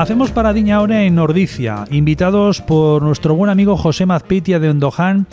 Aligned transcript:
Hacemos 0.00 0.30
paradiña 0.30 0.76
ahora 0.76 1.02
en 1.02 1.16
Nordicia, 1.16 1.84
invitados 1.90 2.62
por 2.62 3.02
nuestro 3.02 3.34
buen 3.34 3.50
amigo 3.50 3.76
José 3.76 4.06
Mazpitia 4.06 4.58
de 4.58 4.70
Ondoján, 4.70 5.26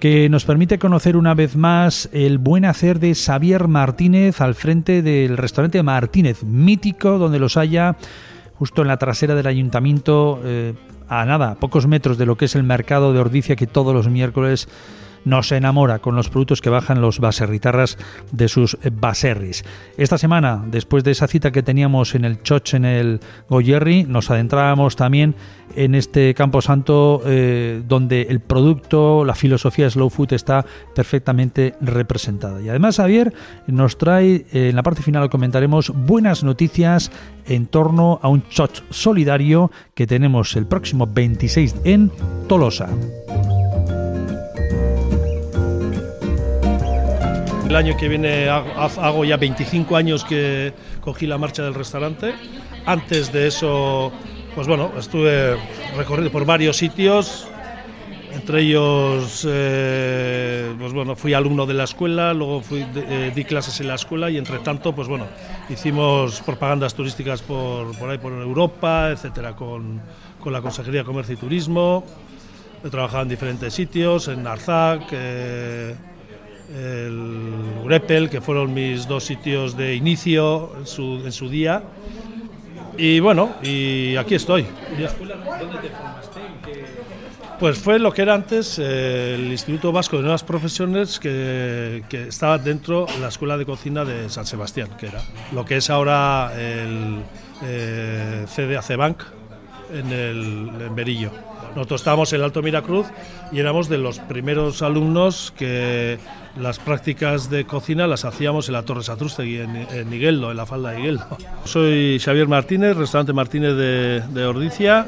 que 0.00 0.28
nos 0.28 0.44
permite 0.44 0.80
conocer 0.80 1.16
una 1.16 1.34
vez 1.34 1.54
más 1.54 2.08
el 2.12 2.38
buen 2.38 2.64
hacer 2.64 2.98
de 2.98 3.14
Xavier 3.14 3.68
Martínez 3.68 4.40
al 4.40 4.56
frente 4.56 5.02
del 5.02 5.36
restaurante 5.36 5.80
Martínez, 5.84 6.42
mítico, 6.42 7.18
donde 7.18 7.38
los 7.38 7.56
haya 7.56 7.96
justo 8.56 8.82
en 8.82 8.88
la 8.88 8.96
trasera 8.96 9.36
del 9.36 9.46
ayuntamiento, 9.46 10.40
eh, 10.44 10.74
a 11.08 11.24
nada, 11.24 11.54
pocos 11.54 11.86
metros 11.86 12.18
de 12.18 12.26
lo 12.26 12.36
que 12.36 12.46
es 12.46 12.56
el 12.56 12.64
mercado 12.64 13.12
de 13.12 13.20
Ordicia, 13.20 13.54
que 13.54 13.68
todos 13.68 13.94
los 13.94 14.08
miércoles 14.08 14.68
nos 15.24 15.52
enamora 15.52 15.98
con 15.98 16.16
los 16.16 16.28
productos 16.28 16.60
que 16.60 16.70
bajan 16.70 17.00
los 17.00 17.18
baserritarras 17.18 17.98
de 18.32 18.48
sus 18.48 18.78
baserris. 18.92 19.64
Esta 19.96 20.18
semana, 20.18 20.64
después 20.66 21.04
de 21.04 21.12
esa 21.12 21.26
cita 21.28 21.52
que 21.52 21.62
teníamos 21.62 22.14
en 22.14 22.24
el 22.24 22.42
Choch, 22.42 22.74
en 22.74 22.84
el 22.84 23.20
Goyerri, 23.48 24.04
nos 24.04 24.30
adentrábamos 24.30 24.96
también 24.96 25.34
en 25.76 25.94
este 25.94 26.34
campo 26.34 26.62
santo 26.62 27.22
eh, 27.24 27.82
donde 27.86 28.22
el 28.22 28.40
producto, 28.40 29.24
la 29.24 29.34
filosofía 29.34 29.88
slow 29.90 30.10
food 30.10 30.32
está 30.32 30.64
perfectamente 30.94 31.74
representada. 31.80 32.60
Y 32.60 32.68
además 32.68 32.96
Javier 32.96 33.32
nos 33.66 33.98
trae, 33.98 34.46
eh, 34.52 34.68
en 34.70 34.76
la 34.76 34.82
parte 34.82 35.02
final 35.02 35.28
comentaremos, 35.30 35.92
buenas 35.94 36.42
noticias 36.44 37.10
en 37.46 37.66
torno 37.66 38.18
a 38.22 38.28
un 38.28 38.48
Choch 38.48 38.82
solidario 38.90 39.70
que 39.94 40.06
tenemos 40.06 40.56
el 40.56 40.66
próximo 40.66 41.06
26 41.06 41.76
en 41.84 42.10
Tolosa. 42.48 42.88
El 47.68 47.76
año 47.76 47.98
que 47.98 48.08
viene 48.08 48.48
hago 48.48 49.26
ya 49.26 49.36
25 49.36 49.94
años 49.94 50.24
que 50.24 50.72
cogí 51.02 51.26
la 51.26 51.36
marcha 51.36 51.62
del 51.62 51.74
restaurante. 51.74 52.32
Antes 52.86 53.30
de 53.30 53.46
eso, 53.46 54.10
pues 54.54 54.66
bueno, 54.66 54.90
estuve 54.98 55.54
recorriendo 55.94 56.32
por 56.32 56.46
varios 56.46 56.78
sitios, 56.78 57.46
entre 58.32 58.62
ellos, 58.62 59.46
eh, 59.46 60.74
pues 60.78 60.94
bueno, 60.94 61.14
fui 61.14 61.34
alumno 61.34 61.66
de 61.66 61.74
la 61.74 61.84
escuela, 61.84 62.32
luego 62.32 62.62
fui, 62.62 62.86
eh, 62.96 63.32
di 63.34 63.44
clases 63.44 63.78
en 63.82 63.88
la 63.88 63.96
escuela 63.96 64.30
y 64.30 64.38
entre 64.38 64.60
tanto, 64.60 64.94
pues 64.94 65.06
bueno, 65.06 65.26
hicimos 65.68 66.40
propagandas 66.40 66.94
turísticas 66.94 67.42
por, 67.42 67.94
por 67.98 68.08
ahí, 68.08 68.16
por 68.16 68.32
Europa, 68.32 69.10
etcétera, 69.10 69.54
con, 69.54 70.00
con, 70.40 70.54
la 70.54 70.62
Consejería 70.62 71.00
de 71.00 71.04
Comercio 71.04 71.34
y 71.34 71.36
Turismo. 71.36 72.02
He 72.82 72.88
trabajado 72.88 73.24
en 73.24 73.28
diferentes 73.28 73.74
sitios, 73.74 74.28
en 74.28 74.46
Arzac, 74.46 75.02
eh, 75.12 75.94
el 76.74 77.82
Urepel, 77.84 78.28
que 78.28 78.40
fueron 78.40 78.74
mis 78.74 79.06
dos 79.06 79.24
sitios 79.24 79.76
de 79.76 79.94
inicio 79.94 80.72
en 80.78 80.86
su, 80.86 81.22
en 81.24 81.32
su 81.32 81.48
día. 81.48 81.82
Y 82.96 83.20
bueno, 83.20 83.54
y 83.62 84.16
aquí 84.16 84.34
estoy. 84.34 84.66
¿Dónde 84.90 85.78
te 85.78 85.88
formaste? 85.88 86.38
Pues 87.58 87.76
fue 87.76 87.98
lo 87.98 88.12
que 88.12 88.22
era 88.22 88.34
antes 88.34 88.78
eh, 88.78 89.34
el 89.34 89.50
Instituto 89.50 89.90
Vasco 89.90 90.16
de 90.16 90.22
Nuevas 90.22 90.44
Profesiones, 90.44 91.18
que, 91.18 92.04
que, 92.08 92.28
estaba 92.28 92.56
dentro 92.56 93.06
de 93.06 93.18
la 93.18 93.28
Escuela 93.28 93.58
de 93.58 93.66
Cocina 93.66 94.04
de 94.04 94.30
San 94.30 94.46
Sebastián, 94.46 94.90
que 94.96 95.06
era 95.06 95.20
lo 95.52 95.64
que 95.64 95.78
es 95.78 95.90
ahora 95.90 96.52
el 96.56 97.16
eh, 97.64 98.46
CDAC 98.46 98.96
Bank 98.96 99.22
en, 99.92 100.12
el, 100.12 100.70
en 100.86 100.94
Berillo. 100.94 101.32
Nosotros 101.74 102.00
estábamos 102.00 102.32
en 102.32 102.38
el 102.38 102.44
Alto 102.44 102.62
Miracruz 102.62 103.08
y 103.50 103.58
éramos 103.58 103.88
de 103.88 103.98
los 103.98 104.20
primeros 104.20 104.80
alumnos 104.82 105.52
que 105.56 106.18
las 106.60 106.78
prácticas 106.78 107.50
de 107.50 107.64
cocina 107.64 108.06
las 108.06 108.24
hacíamos 108.24 108.68
en 108.68 108.74
la 108.74 108.82
Torre 108.82 109.02
Satrustegui, 109.02 109.58
en, 109.58 109.76
en 109.76 110.12
en 110.12 110.56
la 110.56 110.66
falda 110.66 110.90
de 110.90 111.00
Higueldo. 111.00 111.24
Soy 111.64 112.18
Xavier 112.18 112.48
Martínez, 112.48 112.96
restaurante 112.96 113.32
Martínez 113.32 113.74
de, 113.74 114.22
de 114.28 114.44
Ordicia, 114.44 115.06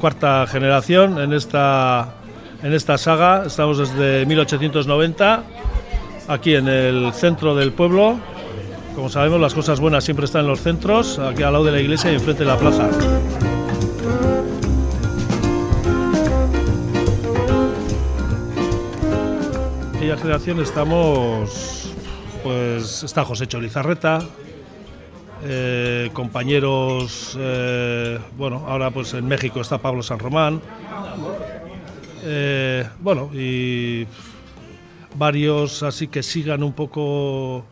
cuarta 0.00 0.46
generación 0.46 1.20
en 1.20 1.32
esta, 1.32 2.14
en 2.62 2.72
esta 2.72 2.96
saga. 2.98 3.44
Estamos 3.46 3.78
desde 3.78 4.24
1890, 4.26 5.42
aquí 6.28 6.54
en 6.54 6.68
el 6.68 7.12
centro 7.12 7.54
del 7.54 7.72
pueblo. 7.72 8.18
Como 8.94 9.08
sabemos, 9.08 9.40
las 9.40 9.54
cosas 9.54 9.80
buenas 9.80 10.04
siempre 10.04 10.24
están 10.24 10.42
en 10.42 10.48
los 10.48 10.60
centros, 10.60 11.18
aquí 11.18 11.42
al 11.42 11.52
lado 11.52 11.64
de 11.64 11.72
la 11.72 11.80
iglesia 11.80 12.10
y 12.10 12.14
enfrente 12.14 12.44
de 12.44 12.50
la 12.50 12.58
plaza. 12.58 12.88
Aquella 20.10 20.22
generación 20.22 20.60
estamos, 20.60 21.92
pues 22.42 23.04
está 23.04 23.24
José 23.24 23.46
Cholizarreta, 23.46 24.20
eh, 25.44 26.10
compañeros, 26.12 27.36
eh, 27.38 28.18
bueno, 28.36 28.64
ahora 28.66 28.90
pues 28.90 29.14
en 29.14 29.28
México 29.28 29.60
está 29.60 29.78
Pablo 29.78 30.02
San 30.02 30.18
Román, 30.18 30.60
eh, 32.24 32.88
bueno, 32.98 33.30
y 33.32 34.04
varios 35.14 35.84
así 35.84 36.08
que 36.08 36.24
sigan 36.24 36.64
un 36.64 36.72
poco 36.72 37.64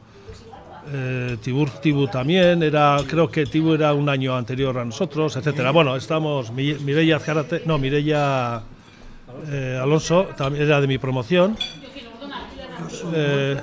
eh, 0.92 1.38
Tibur 1.42 1.70
Tibu 1.70 2.06
también, 2.06 2.62
era, 2.62 2.98
creo 3.08 3.28
que 3.28 3.46
Tibu 3.46 3.74
era 3.74 3.94
un 3.94 4.08
año 4.08 4.36
anterior 4.36 4.78
a 4.78 4.84
nosotros, 4.84 5.34
etcétera. 5.34 5.72
Bueno, 5.72 5.96
estamos, 5.96 6.52
Mireia 6.52 7.16
Azcarate, 7.16 7.62
no, 7.66 7.78
Mireia 7.78 8.62
eh, 9.48 9.78
Alonso, 9.82 10.28
también 10.36 10.66
era 10.66 10.80
de 10.80 10.86
mi 10.86 10.98
promoción. 10.98 11.56
Eh, 13.14 13.60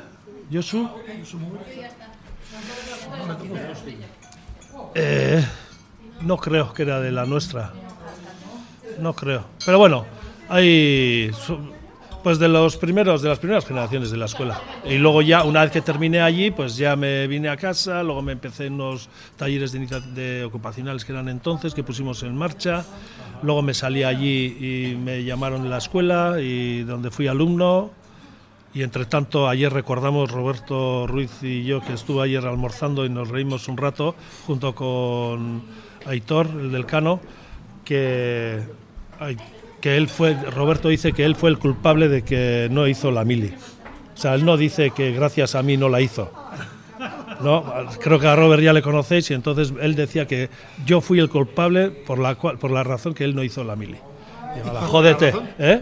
Yosu. 0.49 0.89
Eh, 4.93 5.45
no 6.21 6.37
creo 6.37 6.73
que 6.73 6.83
era 6.83 6.99
de 6.99 7.11
la 7.11 7.25
nuestra. 7.25 7.71
No 8.99 9.13
creo. 9.13 9.45
Pero 9.65 9.77
bueno, 9.77 10.05
hay 10.49 11.31
pues 12.23 12.39
de 12.39 12.47
los 12.47 12.77
primeros 12.77 13.21
de 13.21 13.29
las 13.29 13.37
primeras 13.37 13.65
generaciones 13.65 14.09
de 14.09 14.17
la 14.17 14.25
escuela. 14.25 14.59
Y 14.83 14.97
luego 14.97 15.21
ya 15.21 15.43
una 15.43 15.61
vez 15.61 15.71
que 15.71 15.81
terminé 15.81 16.21
allí, 16.21 16.49
pues 16.49 16.75
ya 16.75 16.95
me 16.95 17.27
vine 17.27 17.49
a 17.49 17.57
casa, 17.57 18.01
luego 18.01 18.23
me 18.23 18.31
empecé 18.31 18.65
en 18.65 18.73
unos 18.73 19.09
talleres 19.37 19.71
de, 19.73 20.01
de 20.15 20.43
ocupacionales 20.43 21.05
que 21.05 21.11
eran 21.11 21.29
entonces 21.29 21.75
que 21.75 21.83
pusimos 21.83 22.23
en 22.23 22.35
marcha. 22.35 22.83
Luego 23.43 23.61
me 23.61 23.75
salí 23.75 24.03
allí 24.03 24.57
y 24.59 24.95
me 24.95 25.23
llamaron 25.23 25.61
de 25.61 25.69
la 25.69 25.77
escuela 25.77 26.37
y 26.39 26.81
donde 26.81 27.11
fui 27.11 27.27
alumno 27.27 27.91
y 28.75 28.83
entre 28.83 29.05
tanto, 29.05 29.47
ayer 29.47 29.71
recordamos 29.71 30.29
Roberto 30.29 31.07
Ruiz 31.07 31.31
y 31.41 31.63
yo 31.63 31.79
que 31.79 31.93
estuvo 31.93 32.21
ayer 32.21 32.45
almorzando 32.45 33.05
y 33.05 33.09
nos 33.09 33.29
reímos 33.29 33.69
un 33.69 33.77
rato 33.77 34.15
junto 34.45 34.75
con 34.75 35.63
Aitor, 36.05 36.47
el 36.47 36.73
del 36.73 36.85
Cano, 36.85 37.21
que, 37.85 38.59
que 39.79 39.95
él 39.95 40.09
fue, 40.09 40.33
Roberto 40.51 40.89
dice 40.89 41.13
que 41.13 41.23
él 41.23 41.35
fue 41.35 41.51
el 41.51 41.57
culpable 41.57 42.09
de 42.09 42.23
que 42.23 42.67
no 42.69 42.85
hizo 42.85 43.11
la 43.11 43.23
mili. 43.23 43.53
O 44.13 44.17
sea, 44.17 44.35
él 44.35 44.43
no 44.43 44.57
dice 44.57 44.91
que 44.91 45.13
gracias 45.13 45.55
a 45.55 45.63
mí 45.63 45.77
no 45.77 45.87
la 45.87 46.01
hizo. 46.01 46.29
¿no? 47.39 47.63
Creo 48.01 48.19
que 48.19 48.27
a 48.27 48.35
Robert 48.35 48.61
ya 48.61 48.73
le 48.73 48.81
conocéis 48.81 49.31
y 49.31 49.35
entonces 49.35 49.73
él 49.79 49.95
decía 49.95 50.27
que 50.27 50.49
yo 50.85 50.99
fui 50.99 51.19
el 51.19 51.29
culpable 51.29 51.91
por 51.91 52.19
la, 52.19 52.35
cual, 52.35 52.57
por 52.57 52.71
la 52.71 52.83
razón 52.83 53.13
que 53.13 53.23
él 53.23 53.35
no 53.35 53.43
hizo 53.43 53.63
la 53.63 53.77
mili. 53.77 53.99
Jódete. 54.87 55.33
¿eh? 55.59 55.81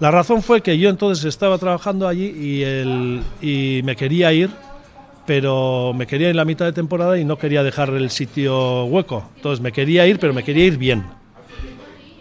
La 0.00 0.10
razón 0.10 0.42
fue 0.42 0.60
que 0.60 0.78
yo 0.78 0.88
entonces 0.88 1.24
estaba 1.24 1.58
trabajando 1.58 2.06
allí 2.06 2.26
y, 2.26 2.62
el, 2.62 3.22
y 3.40 3.80
me 3.84 3.96
quería 3.96 4.32
ir, 4.32 4.50
pero 5.26 5.92
me 5.94 6.06
quería 6.06 6.28
ir 6.28 6.30
en 6.32 6.36
la 6.36 6.44
mitad 6.44 6.66
de 6.66 6.72
temporada 6.72 7.18
y 7.18 7.24
no 7.24 7.36
quería 7.38 7.62
dejar 7.62 7.90
el 7.90 8.10
sitio 8.10 8.84
hueco. 8.84 9.28
Entonces 9.36 9.60
me 9.62 9.72
quería 9.72 10.06
ir, 10.06 10.18
pero 10.18 10.32
me 10.34 10.42
quería 10.42 10.66
ir 10.66 10.78
bien. 10.78 11.04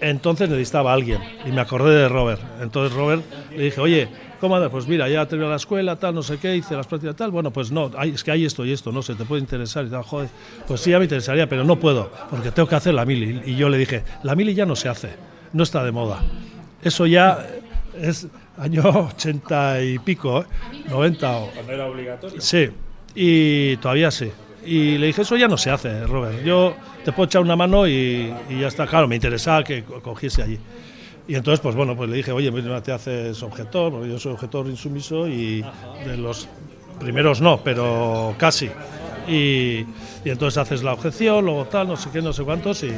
Entonces 0.05 0.47
necesitaba 0.47 0.91
a 0.91 0.93
alguien 0.93 1.19
y 1.47 1.51
me 1.51 1.61
acordé 1.61 1.95
de 1.95 2.07
Robert. 2.07 2.39
Entonces 2.61 2.95
Robert 2.95 3.23
le 3.49 3.63
dije, 3.63 3.81
oye, 3.81 4.07
¿cómo 4.39 4.55
andas? 4.55 4.69
Pues 4.69 4.87
mira, 4.87 5.09
ya 5.09 5.25
terminé 5.25 5.49
la 5.49 5.55
escuela, 5.55 5.95
tal, 5.95 6.13
no 6.13 6.21
sé 6.21 6.37
qué, 6.37 6.55
hice 6.55 6.75
las 6.75 6.85
prácticas, 6.85 7.15
tal. 7.15 7.31
Bueno, 7.31 7.49
pues 7.49 7.71
no, 7.71 7.89
hay, 7.97 8.11
es 8.11 8.23
que 8.23 8.29
hay 8.29 8.45
esto 8.45 8.63
y 8.65 8.71
esto, 8.71 8.91
no 8.91 9.01
sé, 9.01 9.15
te 9.15 9.25
puede 9.25 9.41
interesar 9.41 9.83
y 9.83 9.89
tal. 9.89 10.03
Joder, 10.03 10.29
pues 10.67 10.81
sí, 10.81 10.91
ya 10.91 10.99
me 10.99 11.05
interesaría, 11.05 11.49
pero 11.49 11.63
no 11.63 11.79
puedo, 11.79 12.11
porque 12.29 12.51
tengo 12.51 12.69
que 12.69 12.75
hacer 12.75 12.93
la 12.93 13.03
mili. 13.03 13.41
Y 13.47 13.55
yo 13.55 13.67
le 13.67 13.79
dije, 13.79 14.03
la 14.21 14.35
mili 14.35 14.53
ya 14.53 14.67
no 14.67 14.75
se 14.75 14.89
hace, 14.89 15.09
no 15.53 15.63
está 15.63 15.83
de 15.83 15.91
moda. 15.91 16.21
Eso 16.83 17.07
ya 17.07 17.43
es 17.99 18.27
año 18.59 18.83
80 19.15 19.81
y 19.81 19.97
pico, 19.97 20.41
¿eh? 20.41 20.45
90 20.87 21.37
o... 21.37 21.49
¿Cuando 21.49 21.71
era 21.71 21.87
obligatorio? 21.87 22.39
Sí, 22.39 22.69
y 23.15 23.77
todavía 23.77 24.11
sí. 24.11 24.29
Y 24.65 24.97
le 24.97 25.07
dije, 25.07 25.21
eso 25.21 25.37
ya 25.37 25.47
no 25.47 25.57
se 25.57 25.69
hace, 25.69 26.05
Robert. 26.05 26.43
Yo 26.43 26.75
te 27.03 27.11
puedo 27.11 27.27
echar 27.27 27.41
una 27.41 27.55
mano 27.55 27.87
y, 27.87 28.33
y 28.49 28.59
ya 28.59 28.67
está. 28.67 28.87
Claro, 28.87 29.07
me 29.07 29.15
interesaba 29.15 29.63
que 29.63 29.83
cogiese 29.83 30.41
allí. 30.43 30.59
Y 31.27 31.35
entonces, 31.35 31.59
pues 31.59 31.75
bueno, 31.75 31.95
pues 31.95 32.09
le 32.09 32.17
dije, 32.17 32.31
oye, 32.31 32.51
mira, 32.51 32.81
te 32.81 32.91
haces 32.91 33.41
objetor, 33.41 33.91
porque 33.91 34.09
yo 34.09 34.19
soy 34.19 34.33
objetor 34.33 34.67
insumiso 34.67 35.27
y 35.27 35.63
de 36.05 36.17
los 36.17 36.47
primeros 36.99 37.41
no, 37.41 37.61
pero 37.63 38.35
casi. 38.37 38.69
Y, 39.27 39.85
y 40.23 40.29
entonces 40.29 40.59
haces 40.59 40.83
la 40.83 40.93
objeción, 40.93 41.45
luego 41.45 41.65
tal, 41.65 41.87
no 41.87 41.97
sé 41.97 42.09
qué, 42.11 42.21
no 42.21 42.31
sé 42.31 42.43
cuántos, 42.43 42.83
y, 42.83 42.91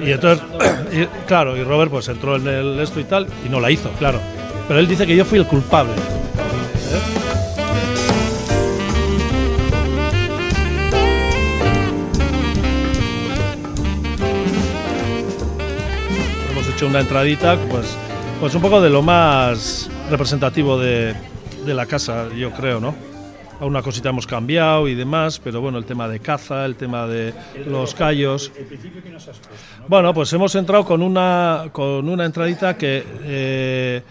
y 0.00 0.10
entonces, 0.10 0.42
y, 0.92 1.04
claro, 1.26 1.54
y 1.54 1.62
Robert 1.62 1.90
pues 1.90 2.08
entró 2.08 2.36
en 2.36 2.46
el 2.46 2.80
esto 2.80 2.98
y 2.98 3.04
tal, 3.04 3.26
y 3.44 3.50
no 3.50 3.60
la 3.60 3.70
hizo, 3.70 3.90
claro. 3.98 4.18
Pero 4.66 4.80
él 4.80 4.88
dice 4.88 5.06
que 5.06 5.14
yo 5.14 5.26
fui 5.26 5.38
el 5.38 5.46
culpable. 5.46 5.92
¿Eh? 5.92 7.39
Hecho 16.80 16.88
una 16.88 17.00
entradita, 17.00 17.58
pues, 17.68 17.94
pues 18.40 18.54
un 18.54 18.62
poco 18.62 18.80
de 18.80 18.88
lo 18.88 19.02
más 19.02 19.90
representativo 20.08 20.78
de, 20.78 21.14
de 21.66 21.74
la 21.74 21.84
casa, 21.84 22.28
yo 22.34 22.52
creo, 22.52 22.80
¿no? 22.80 22.94
Alguna 23.60 23.82
cosita 23.82 24.08
hemos 24.08 24.26
cambiado 24.26 24.88
y 24.88 24.94
demás, 24.94 25.38
pero 25.44 25.60
bueno, 25.60 25.76
el 25.76 25.84
tema 25.84 26.08
de 26.08 26.20
caza, 26.20 26.64
el 26.64 26.76
tema 26.76 27.06
de 27.06 27.34
los 27.66 27.94
callos. 27.94 28.50
Bueno, 29.88 30.14
pues 30.14 30.32
hemos 30.32 30.54
entrado 30.54 30.86
con 30.86 31.02
una, 31.02 31.68
con 31.70 32.08
una 32.08 32.24
entradita 32.24 32.78
que 32.78 33.04
eh, 33.24 34.02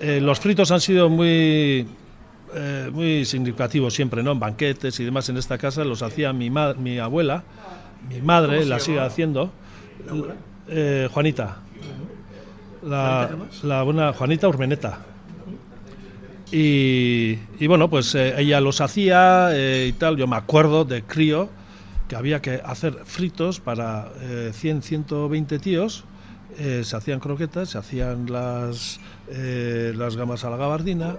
eh, 0.00 0.20
los 0.20 0.40
fritos 0.40 0.72
han 0.72 0.80
sido 0.80 1.08
muy, 1.08 1.86
eh, 2.56 2.90
muy 2.92 3.24
significativos 3.24 3.94
siempre, 3.94 4.20
¿no? 4.20 4.32
En 4.32 4.40
banquetes 4.40 4.98
y 4.98 5.04
demás 5.04 5.28
en 5.28 5.36
esta 5.36 5.58
casa 5.58 5.84
los 5.84 6.02
hacía 6.02 6.32
mi, 6.32 6.50
mi 6.50 6.98
abuela, 6.98 7.44
mi 8.08 8.20
madre 8.20 8.66
la 8.66 8.80
sigue 8.80 8.98
haciendo, 8.98 9.52
Juanita. 11.12 11.58
La, 12.82 13.30
la 13.62 13.82
buena 13.82 14.12
Juanita 14.12 14.48
Urmeneta. 14.48 15.00
Y, 16.52 17.66
bueno, 17.66 17.88
pues 17.88 18.14
eh, 18.14 18.34
ella 18.38 18.60
los 18.60 18.80
hacía 18.80 19.50
eh, 19.52 19.86
y 19.88 19.92
tal. 19.92 20.16
Yo 20.16 20.26
me 20.26 20.36
acuerdo 20.36 20.84
de 20.84 21.02
crío 21.02 21.48
que 22.08 22.16
había 22.16 22.42
que 22.42 22.60
hacer 22.64 22.98
fritos 23.04 23.60
para 23.60 24.08
100, 24.52 24.78
eh, 24.78 24.82
120 24.82 25.58
tíos. 25.60 26.04
se 26.58 26.96
hacían 26.96 27.20
croquetas, 27.20 27.70
se 27.70 27.78
hacían 27.78 28.26
las, 28.26 28.98
las 29.28 30.16
gamas 30.16 30.44
a 30.44 30.50
la 30.50 30.56
gabardina, 30.56 31.16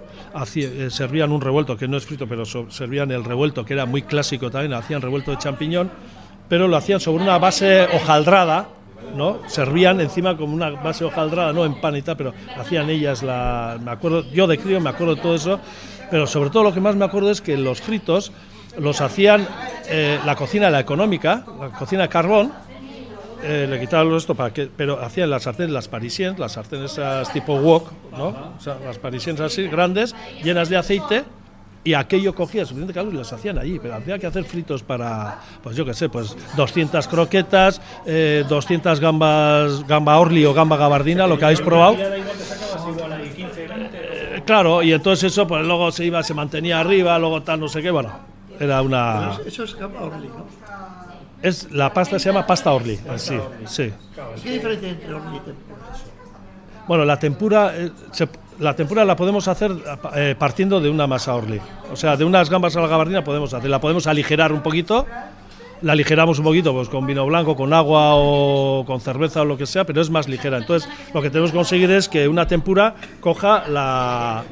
servían 0.89 1.31
un 1.31 1.39
revuelto 1.39 1.77
que 1.77 1.87
no 1.87 1.95
es 1.95 2.05
frito, 2.05 2.27
pero 2.27 2.43
servían 2.45 3.11
el 3.11 3.23
revuelto 3.23 3.63
que 3.63 3.73
era 3.73 3.85
muy 3.85 4.01
clásico 4.01 4.51
también, 4.51 4.73
hacían 4.73 5.01
revuelto 5.01 5.31
de 5.31 5.37
champiñón, 5.37 5.89
pero 6.49 6.67
lo 6.67 6.75
hacían 6.75 6.99
sobre 6.99 7.23
una 7.23 7.39
base 7.39 7.87
hojaldrada 7.93 8.67
¿no? 9.15 9.39
Servían 9.47 9.99
encima 10.01 10.37
como 10.37 10.53
una 10.53 10.69
base 10.69 11.03
hojaldrada, 11.03 11.53
no 11.53 11.65
en 11.65 11.75
pero 12.17 12.33
hacían 12.57 12.89
ellas 12.89 13.23
la... 13.23 13.77
Me 13.83 13.91
acuerdo, 13.91 14.23
yo 14.31 14.47
de 14.47 14.57
crío 14.57 14.79
me 14.79 14.89
acuerdo 14.89 15.15
de 15.15 15.21
todo 15.21 15.35
eso, 15.35 15.59
pero 16.09 16.27
sobre 16.27 16.49
todo 16.49 16.63
lo 16.63 16.73
que 16.73 16.79
más 16.79 16.95
me 16.95 17.05
acuerdo 17.05 17.31
es 17.31 17.41
que 17.41 17.57
los 17.57 17.81
fritos 17.81 18.31
los 18.77 19.01
hacían 19.01 19.47
eh, 19.89 20.19
la 20.25 20.35
cocina 20.35 20.69
la 20.69 20.79
económica, 20.79 21.45
la 21.59 21.69
cocina 21.69 22.03
de 22.03 22.09
carbón, 22.09 22.51
eh, 23.43 23.65
le 23.69 23.79
quitaban 23.79 24.13
esto 24.13 24.35
para 24.35 24.53
que, 24.53 24.67
pero 24.67 25.01
hacían 25.01 25.29
las 25.29 25.43
sartenes, 25.43 25.71
las 25.71 25.87
parisiennes, 25.87 26.39
las 26.39 26.53
sartenes 26.53 26.93
esas 26.93 27.33
tipo 27.33 27.55
wok, 27.55 27.91
¿no? 28.11 28.27
O 28.27 28.59
sea, 28.59 28.77
las 28.85 28.99
parisiennes 28.99 29.41
así 29.41 29.67
grandes, 29.67 30.15
llenas 30.43 30.69
de 30.69 30.77
aceite 30.77 31.23
y 31.83 31.93
aquello 31.95 32.35
cogía 32.35 32.63
suficiente 32.65 32.93
calor 32.93 33.13
y 33.13 33.17
las 33.17 33.33
hacían 33.33 33.57
allí, 33.57 33.79
pero 33.79 33.95
había 33.95 34.19
que 34.19 34.27
hacer 34.27 34.43
fritos 34.43 34.83
para, 34.83 35.39
pues 35.63 35.75
yo 35.75 35.83
qué 35.83 35.93
sé, 35.93 36.09
pues 36.09 36.35
200 36.55 37.07
croquetas, 37.07 37.81
200 38.05 38.05
eh, 38.05 39.01
gambas, 39.01 39.87
gamba 39.87 40.19
orli 40.19 40.45
o 40.45 40.53
gamba 40.53 40.77
gabardina, 40.77 41.25
lo 41.25 41.39
que 41.39 41.45
habéis 41.45 41.61
probado. 41.61 41.95
Eh, 43.93 44.43
claro, 44.45 44.83
y 44.83 44.93
entonces 44.93 45.31
eso, 45.31 45.47
pues 45.47 45.65
luego 45.65 45.91
se 45.91 46.05
iba, 46.05 46.21
se 46.23 46.33
mantenía 46.33 46.79
arriba, 46.79 47.17
luego 47.17 47.41
tal, 47.41 47.59
no 47.59 47.67
sé 47.67 47.81
qué, 47.81 47.89
bueno, 47.89 48.11
era 48.59 48.81
una... 48.81 49.39
Eso 49.45 49.63
es 49.63 49.75
gamba 49.75 50.01
orli, 50.01 50.27
¿no? 50.27 50.45
Es, 51.41 51.71
la 51.71 51.91
pasta 51.91 52.19
se 52.19 52.29
llama 52.29 52.45
pasta 52.45 52.71
orli, 52.71 52.99
sí, 53.15 53.39
sí. 53.65 53.91
¿Qué 54.43 54.51
diferencia 54.51 54.89
entre 54.89 55.11
orli 55.13 55.37
y 55.37 55.39
tempura? 55.39 55.77
Bueno, 56.87 57.05
la 57.05 57.17
tempura, 57.17 57.73
eh, 57.75 57.91
la 58.59 58.75
tempura 58.75 59.05
la 59.05 59.15
podemos 59.15 59.47
hacer 59.47 59.71
eh, 60.15 60.35
partiendo 60.37 60.79
de 60.79 60.89
una 60.89 61.07
masa 61.07 61.35
orli. 61.35 61.59
O 61.91 61.95
sea, 61.95 62.17
de 62.17 62.25
unas 62.25 62.49
gambas 62.49 62.75
a 62.75 62.81
la 62.81 62.87
gabardina 62.87 63.23
podemos 63.23 63.51
la 63.51 63.81
podemos 63.81 64.07
aligerar 64.07 64.51
un 64.53 64.61
poquito, 64.61 65.05
la 65.81 65.93
aligeramos 65.93 66.39
un 66.39 66.45
poquito 66.45 66.73
pues 66.73 66.89
con 66.89 67.05
vino 67.07 67.25
blanco, 67.25 67.55
con 67.55 67.73
agua 67.73 68.15
o 68.15 68.83
con 68.85 69.01
cerveza 69.01 69.41
o 69.41 69.45
lo 69.45 69.57
que 69.57 69.65
sea, 69.65 69.85
pero 69.85 70.01
es 70.01 70.09
más 70.09 70.27
ligera. 70.27 70.57
Entonces, 70.57 70.89
lo 71.13 71.21
que 71.21 71.29
tenemos 71.29 71.51
que 71.51 71.57
conseguir 71.57 71.91
es 71.91 72.07
que 72.07 72.27
una 72.27 72.47
tempura 72.47 72.95
coja 73.19 73.67
la, 73.67 74.43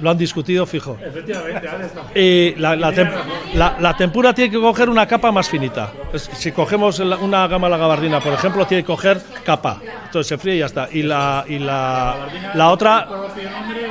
lo 0.00 0.10
han 0.10 0.18
discutido 0.18 0.66
fijo. 0.66 0.98
Efectivamente, 1.02 1.68
Y 2.14 2.54
la, 2.56 2.76
la, 2.76 3.96
tempura 3.96 4.32
tiene 4.34 4.50
que 4.50 4.58
coger 4.58 4.88
una 4.88 5.06
capa 5.06 5.30
más 5.30 5.48
finita. 5.48 5.92
si 6.14 6.52
cogemos 6.52 6.98
una 6.98 7.46
gama 7.46 7.68
la 7.68 7.76
gabardina, 7.76 8.20
por 8.20 8.32
ejemplo, 8.32 8.66
tiene 8.66 8.82
que 8.82 8.86
coger 8.86 9.20
capa. 9.44 9.80
Entonces 10.06 10.28
se 10.28 10.38
fríe 10.38 10.56
y 10.56 10.58
ya 10.60 10.66
está. 10.66 10.88
Y 10.90 11.02
la, 11.02 11.44
y 11.48 11.58
la, 11.58 12.28
la 12.54 12.70
otra. 12.70 13.08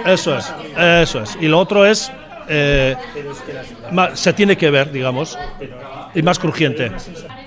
Eso 0.06 0.38
es, 0.38 0.54
eso 0.78 1.22
es. 1.22 1.38
Y 1.40 1.48
lo 1.48 1.60
otro 1.60 1.86
es. 1.86 2.12
Eh, 2.52 2.96
se 4.14 4.34
tiene 4.34 4.58
que 4.58 4.70
ver, 4.72 4.92
digamos. 4.92 5.38
Y 6.16 6.22
más 6.24 6.40
crujiente. 6.40 6.92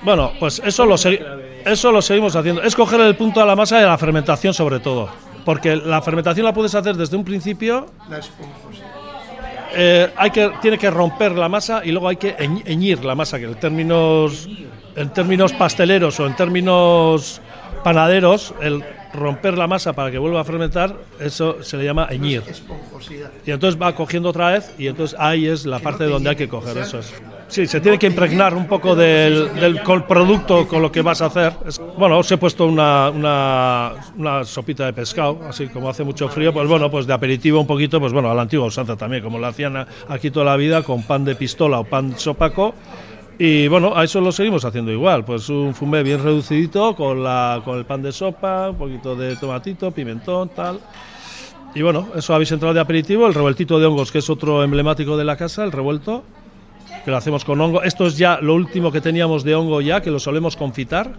Bueno, 0.03 0.33
pues 0.39 0.63
eso 0.65 0.87
lo, 0.87 0.95
eso 0.95 1.93
lo 1.93 2.03
seguimos 2.03 2.37
haciendo. 2.37 2.63
Es 2.63 2.77
coger 2.77 3.01
el 3.01 3.17
punto 3.17 3.41
de 3.41 3.47
la 3.47 3.57
masa 3.57 3.79
de 3.79 3.87
la 3.87 3.99
fermentación, 3.99 4.55
sobre 4.55 4.79
todo. 4.79 5.11
Porque 5.45 5.77
la 5.77 6.01
fermentación 6.03 6.45
la 6.47 6.53
puedes 6.53 6.75
hacer 6.75 6.97
desde 6.97 7.17
un 7.17 7.25
principio. 7.25 7.87
La 8.09 8.19
esponjosidad. 8.19 8.93
Eh, 9.75 10.13
hay 10.17 10.31
que, 10.31 10.53
tiene 10.61 10.77
que 10.77 10.91
romper 10.91 11.33
la 11.33 11.49
masa 11.49 11.81
y 11.85 11.93
luego 11.93 12.09
hay 12.09 12.17
que 12.17 12.37
eñir 12.39 13.05
la 13.05 13.15
masa, 13.15 13.39
que 13.39 13.47
en 13.47 13.55
términos, 13.55 14.49
en 14.97 15.11
términos 15.11 15.53
pasteleros 15.55 16.21
o 16.21 16.27
en 16.27 16.37
términos 16.37 17.41
panaderos, 17.83 18.55
el 18.61 18.85
romper 19.15 19.59
la 19.59 19.67
masa 19.67 19.93
para 19.93 20.11
que 20.11 20.19
vuelva 20.19 20.41
a 20.41 20.45
fermentar, 20.45 20.97
eso 21.21 21.63
se 21.63 21.77
le 21.77 21.85
llama 21.85 22.09
eñir. 22.11 22.43
Y 23.47 23.51
entonces 23.51 23.81
va 23.81 23.95
cogiendo 23.95 24.31
otra 24.31 24.53
vez 24.53 24.73
y 24.79 24.87
entonces 24.87 25.19
ahí 25.19 25.47
es 25.47 25.67
la 25.67 25.79
parte 25.79 26.05
donde 26.05 26.31
hay 26.31 26.37
que 26.37 26.49
coger 26.49 26.79
eso. 26.79 27.01
Sí, 27.49 27.67
se 27.67 27.83
tiene 27.83 27.99
que 27.99 28.07
impregnar 28.07 28.55
un 28.55 28.67
poco 28.67 28.97
del, 28.97 29.55
del 29.57 29.83
producto 30.09 30.67
con 30.67 30.81
lo 30.81 30.91
que 30.91 31.03
vas 31.03 31.21
a 31.21 31.27
hacer. 31.27 31.53
Bueno, 31.99 32.19
os 32.19 32.33
he 32.33 32.39
puesto 32.39 32.65
una, 32.65 33.11
una, 33.11 34.45
sopita 34.45 34.87
de 34.87 34.95
pescado, 34.95 35.39
así 35.47 35.69
como 35.69 35.91
hace 35.91 36.03
mucho 36.03 36.29
frío, 36.31 36.53
pues 36.55 36.67
bueno, 36.67 36.91
pues 36.91 37.07
de 37.07 37.13
aperitivo 37.13 37.61
un 37.61 37.67
poquito, 37.67 38.01
pues 38.01 38.13
bueno, 38.15 38.31
a 38.31 38.35
la 38.35 38.43
antigua 38.43 38.67
usanza 38.67 38.97
también, 38.97 39.23
como 39.23 39.39
lo 39.39 39.47
hacían 39.47 39.87
aquí 40.09 40.31
toda 40.31 40.47
la 40.47 40.57
vida, 40.57 40.83
con 40.83 41.03
pan 41.03 41.27
de 41.27 41.35
pistola 41.35 41.81
o 41.81 41.85
pan 41.85 42.19
sopaco 42.19 42.75
y 43.45 43.67
bueno, 43.67 43.97
a 43.97 44.05
eso 44.05 44.21
lo 44.21 44.31
seguimos 44.31 44.65
haciendo 44.65 44.93
igual, 44.93 45.25
pues 45.25 45.49
un 45.49 45.75
fumé 45.75 46.05
bien 46.05 46.23
reducidito 46.23 46.95
con, 46.95 47.25
la, 47.25 47.61
con 47.65 47.77
el 47.77 47.85
pan 47.85 48.01
de 48.01 48.13
sopa, 48.13 48.71
un 48.71 48.77
poquito 48.77 49.17
de 49.17 49.35
tomatito, 49.35 49.91
pimentón, 49.91 50.51
tal. 50.51 50.79
Y 51.75 51.83
bueno, 51.83 52.07
eso 52.15 52.37
habéis 52.37 52.53
entrado 52.53 52.73
de 52.73 52.79
aperitivo, 52.79 53.27
el 53.27 53.35
revueltito 53.35 53.81
de 53.81 53.87
hongos, 53.87 54.13
que 54.13 54.19
es 54.19 54.31
otro 54.31 54.63
emblemático 54.63 55.17
de 55.17 55.25
la 55.25 55.37
casa, 55.37 55.65
el 55.65 55.73
revuelto, 55.73 56.23
que 57.05 57.11
lo 57.11 57.17
hacemos 57.17 57.45
con 57.45 57.61
hongo. 57.61 57.83
Esto 57.83 58.07
es 58.07 58.17
ya 58.17 58.39
lo 58.41 58.55
último 58.55 58.93
que 58.93 59.01
teníamos 59.01 59.43
de 59.43 59.57
hongo 59.57 59.81
ya, 59.81 60.01
que 60.01 60.13
lo 60.13 60.21
solemos 60.21 60.57
confitar 60.57 61.11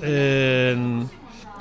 en, 0.00 1.10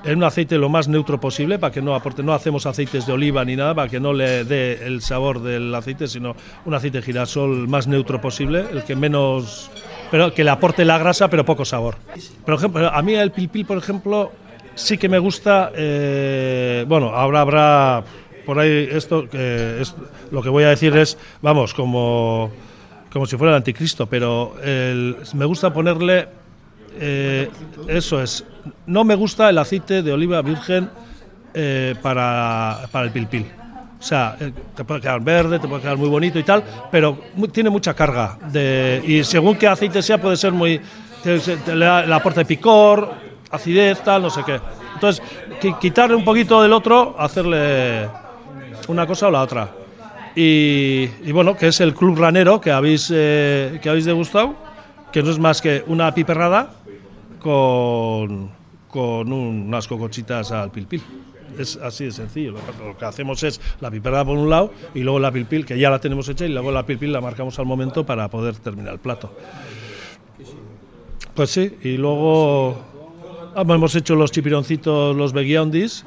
un 0.06 0.24
aceite 0.24 0.58
lo 0.58 0.70
más 0.70 0.88
neutro 0.88 1.20
posible, 1.20 1.60
para 1.60 1.74
que 1.74 1.82
no 1.82 1.94
aporte, 1.94 2.24
no 2.24 2.34
hacemos 2.34 2.66
aceites 2.66 3.06
de 3.06 3.12
oliva 3.12 3.44
ni 3.44 3.58
nada, 3.58 3.76
para 3.76 3.90
que 3.90 4.00
no 4.00 4.14
le 4.14 4.46
dé 4.46 4.88
el 4.88 5.02
sabor 5.02 5.42
del 5.42 5.76
aceite, 5.76 6.08
sino 6.08 6.38
un 6.64 6.74
aceite 6.74 7.00
de 7.00 7.04
girasol 7.04 7.68
más 7.68 7.86
neutro 7.86 8.22
posible, 8.22 8.64
el 8.72 8.86
que 8.86 8.96
menos 8.96 9.70
pero 10.12 10.34
que 10.34 10.44
le 10.44 10.50
aporte 10.50 10.86
la 10.86 10.98
grasa 10.98 11.30
pero 11.30 11.46
poco 11.46 11.66
sabor. 11.66 11.96
Por 12.46 12.54
ejemplo, 12.54 12.88
a 12.88 13.02
mí 13.02 13.14
el 13.16 13.32
pilpil, 13.32 13.66
por 13.66 13.78
ejemplo, 13.78 14.32
sí 14.76 14.98
que 14.98 15.10
me 15.10 15.20
gusta, 15.20 15.72
eh, 15.76 16.86
bueno, 16.88 17.10
ahora 17.10 17.42
habrá 17.42 18.04
por 18.46 18.58
ahí 18.58 18.90
esto, 18.92 19.30
que 19.30 19.82
es, 19.82 19.94
lo 20.32 20.42
que 20.42 20.50
voy 20.50 20.64
a 20.64 20.70
decir 20.70 20.96
es, 20.98 21.18
vamos, 21.42 21.74
como, 21.74 22.52
como 23.12 23.26
si 23.26 23.38
fuera 23.38 23.52
el 23.52 23.58
anticristo, 23.58 24.08
pero 24.08 24.56
me 24.64 25.46
gusta 25.46 25.72
ponerle, 25.72 26.28
eh, 27.00 27.50
eso 27.88 28.22
es, 28.22 28.44
no 28.88 29.04
me 29.04 29.16
gusta 29.16 29.50
el 29.50 29.58
aceite 29.60 30.02
de 30.02 30.12
oliva 30.12 30.42
virgen 30.42 30.90
eh, 31.54 31.96
para, 32.02 32.88
para 32.92 33.06
el 33.06 33.12
pilpil. 33.12 33.46
O 34.00 34.02
sea, 34.02 34.38
eh, 34.40 34.52
te 34.76 34.84
puede 34.86 35.02
quedar 35.02 35.22
verde, 35.22 35.60
te 35.60 35.68
puede 35.68 35.82
quedar 35.82 35.98
muy 35.98 36.08
bonito 36.08 36.40
y 36.40 36.44
tal, 36.44 36.64
pero 36.90 37.18
tiene 37.52 37.70
mucha 37.70 37.94
carga. 37.94 38.38
Y 39.06 39.24
según 39.24 39.56
qué 39.56 39.68
aceite 39.68 40.02
sea, 40.02 40.20
puede 40.20 40.38
ser 40.38 40.54
muy. 40.54 40.80
le, 41.26 42.14
aporta 42.14 42.44
picor, 42.46 43.14
acidez, 43.52 44.02
tal, 44.02 44.22
no 44.22 44.30
sé 44.30 44.44
qué. 44.46 44.60
Entonces, 44.94 45.22
quitarle 45.82 46.16
un 46.16 46.24
poquito 46.24 46.62
del 46.62 46.72
otro, 46.72 47.16
hacerle 47.20 48.08
una 48.88 49.06
cosa 49.06 49.28
o 49.28 49.32
la 49.32 49.42
otra. 49.42 49.70
Y, 50.36 51.32
bueno, 51.34 51.58
que 51.58 51.68
es 51.68 51.82
el 51.82 51.94
club 51.94 52.18
ranero 52.18 52.62
que 52.62 52.72
habéis, 52.72 53.12
eh, 53.14 53.80
que 53.82 53.90
habéis 53.90 54.06
degustado, 54.06 54.56
que 55.12 55.22
no 55.22 55.32
es 55.32 55.40
más 55.40 55.62
que 55.62 55.84
una 55.88 56.14
piperrada 56.14 56.72
con, 57.42 58.50
con 58.88 59.32
unas 59.34 59.88
cocochitas 59.88 60.52
al 60.52 60.72
pilpil. 60.72 61.04
Es 61.60 61.76
así 61.76 62.06
de 62.06 62.12
sencillo. 62.12 62.54
Lo 62.54 62.98
que 62.98 63.04
hacemos 63.04 63.44
es 63.44 63.60
la 63.82 63.92
piperada 63.92 64.24
por 64.24 64.38
un 64.38 64.50
lado 64.50 64.72
y 64.96 65.02
luego 65.02 65.20
la 65.20 65.30
pilpil, 65.30 65.66
que 65.66 65.78
ya 65.78 65.90
la 65.90 66.00
tenemos 66.00 66.30
hecha, 66.30 66.46
y 66.46 66.50
luego 66.50 66.72
la 66.72 66.86
pilpil 66.86 67.12
la 67.12 67.20
marcamos 67.20 67.60
al 67.60 67.66
momento 67.66 68.06
para 68.06 68.30
poder 68.30 68.56
terminar 68.56 68.94
el 68.94 69.00
plato. 69.00 69.36
Pues 71.34 71.50
sí, 71.50 71.78
y 71.84 71.98
luego 71.98 72.82
ah, 73.56 73.62
hemos 73.68 73.94
hecho 73.94 74.16
los 74.16 74.32
chipironcitos, 74.32 75.16
los 75.18 75.34
beguiondis, 75.34 76.06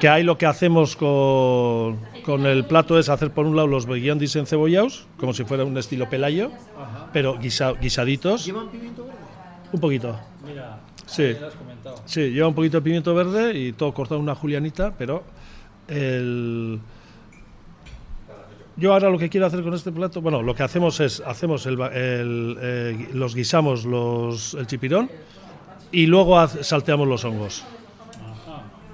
que 0.00 0.08
ahí 0.08 0.22
lo 0.22 0.38
que 0.38 0.46
hacemos 0.46 0.96
con, 0.96 1.98
con 2.24 2.46
el 2.46 2.64
plato 2.64 2.98
es 2.98 3.10
hacer 3.10 3.30
por 3.30 3.44
un 3.46 3.56
lado 3.56 3.68
los 3.68 3.84
beguiondis 3.84 4.36
encebollados, 4.36 5.06
como 5.18 5.34
si 5.34 5.44
fuera 5.44 5.64
un 5.64 5.76
estilo 5.76 6.08
pelayo, 6.08 6.50
pero 7.12 7.38
guisaditos. 7.38 8.46
¿Llevan 8.46 8.68
pimiento 8.68 9.04
verde? 9.04 9.18
Un 9.70 9.80
poquito. 9.80 10.18
Mira, 10.46 10.80
sí. 11.06 11.36
Sí, 12.04 12.30
lleva 12.30 12.48
un 12.48 12.54
poquito 12.54 12.78
de 12.78 12.82
pimiento 12.82 13.14
verde 13.14 13.58
y 13.58 13.72
todo 13.72 13.92
cortado 13.92 14.16
en 14.16 14.22
una 14.22 14.34
julianita, 14.34 14.94
pero 14.96 15.24
el... 15.88 16.80
Yo 18.76 18.92
ahora 18.92 19.10
lo 19.10 19.18
que 19.18 19.28
quiero 19.28 19.46
hacer 19.46 19.62
con 19.62 19.74
este 19.74 19.90
plato, 19.90 20.20
bueno, 20.20 20.40
lo 20.40 20.54
que 20.54 20.62
hacemos 20.62 21.00
es, 21.00 21.20
hacemos 21.26 21.66
el, 21.66 21.80
el, 21.80 22.58
eh, 22.60 23.08
los 23.12 23.34
guisamos 23.34 23.84
los, 23.84 24.54
el 24.54 24.68
chipirón 24.68 25.10
y 25.90 26.06
luego 26.06 26.46
salteamos 26.46 27.08
los 27.08 27.24
hongos. 27.24 27.64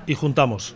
Y 0.06 0.14
juntamos. 0.14 0.74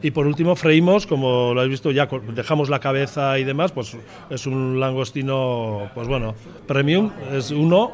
Y 0.00 0.12
por 0.12 0.26
último 0.26 0.54
freímos, 0.54 1.06
como 1.06 1.52
lo 1.52 1.60
habéis 1.60 1.72
visto 1.72 1.90
ya, 1.90 2.06
dejamos 2.06 2.70
la 2.70 2.78
cabeza 2.78 3.38
y 3.38 3.44
demás, 3.44 3.72
pues 3.72 3.96
es 4.30 4.46
un 4.46 4.78
langostino, 4.78 5.90
pues 5.94 6.06
bueno, 6.06 6.34
premium, 6.66 7.10
es 7.32 7.50
uno 7.50 7.90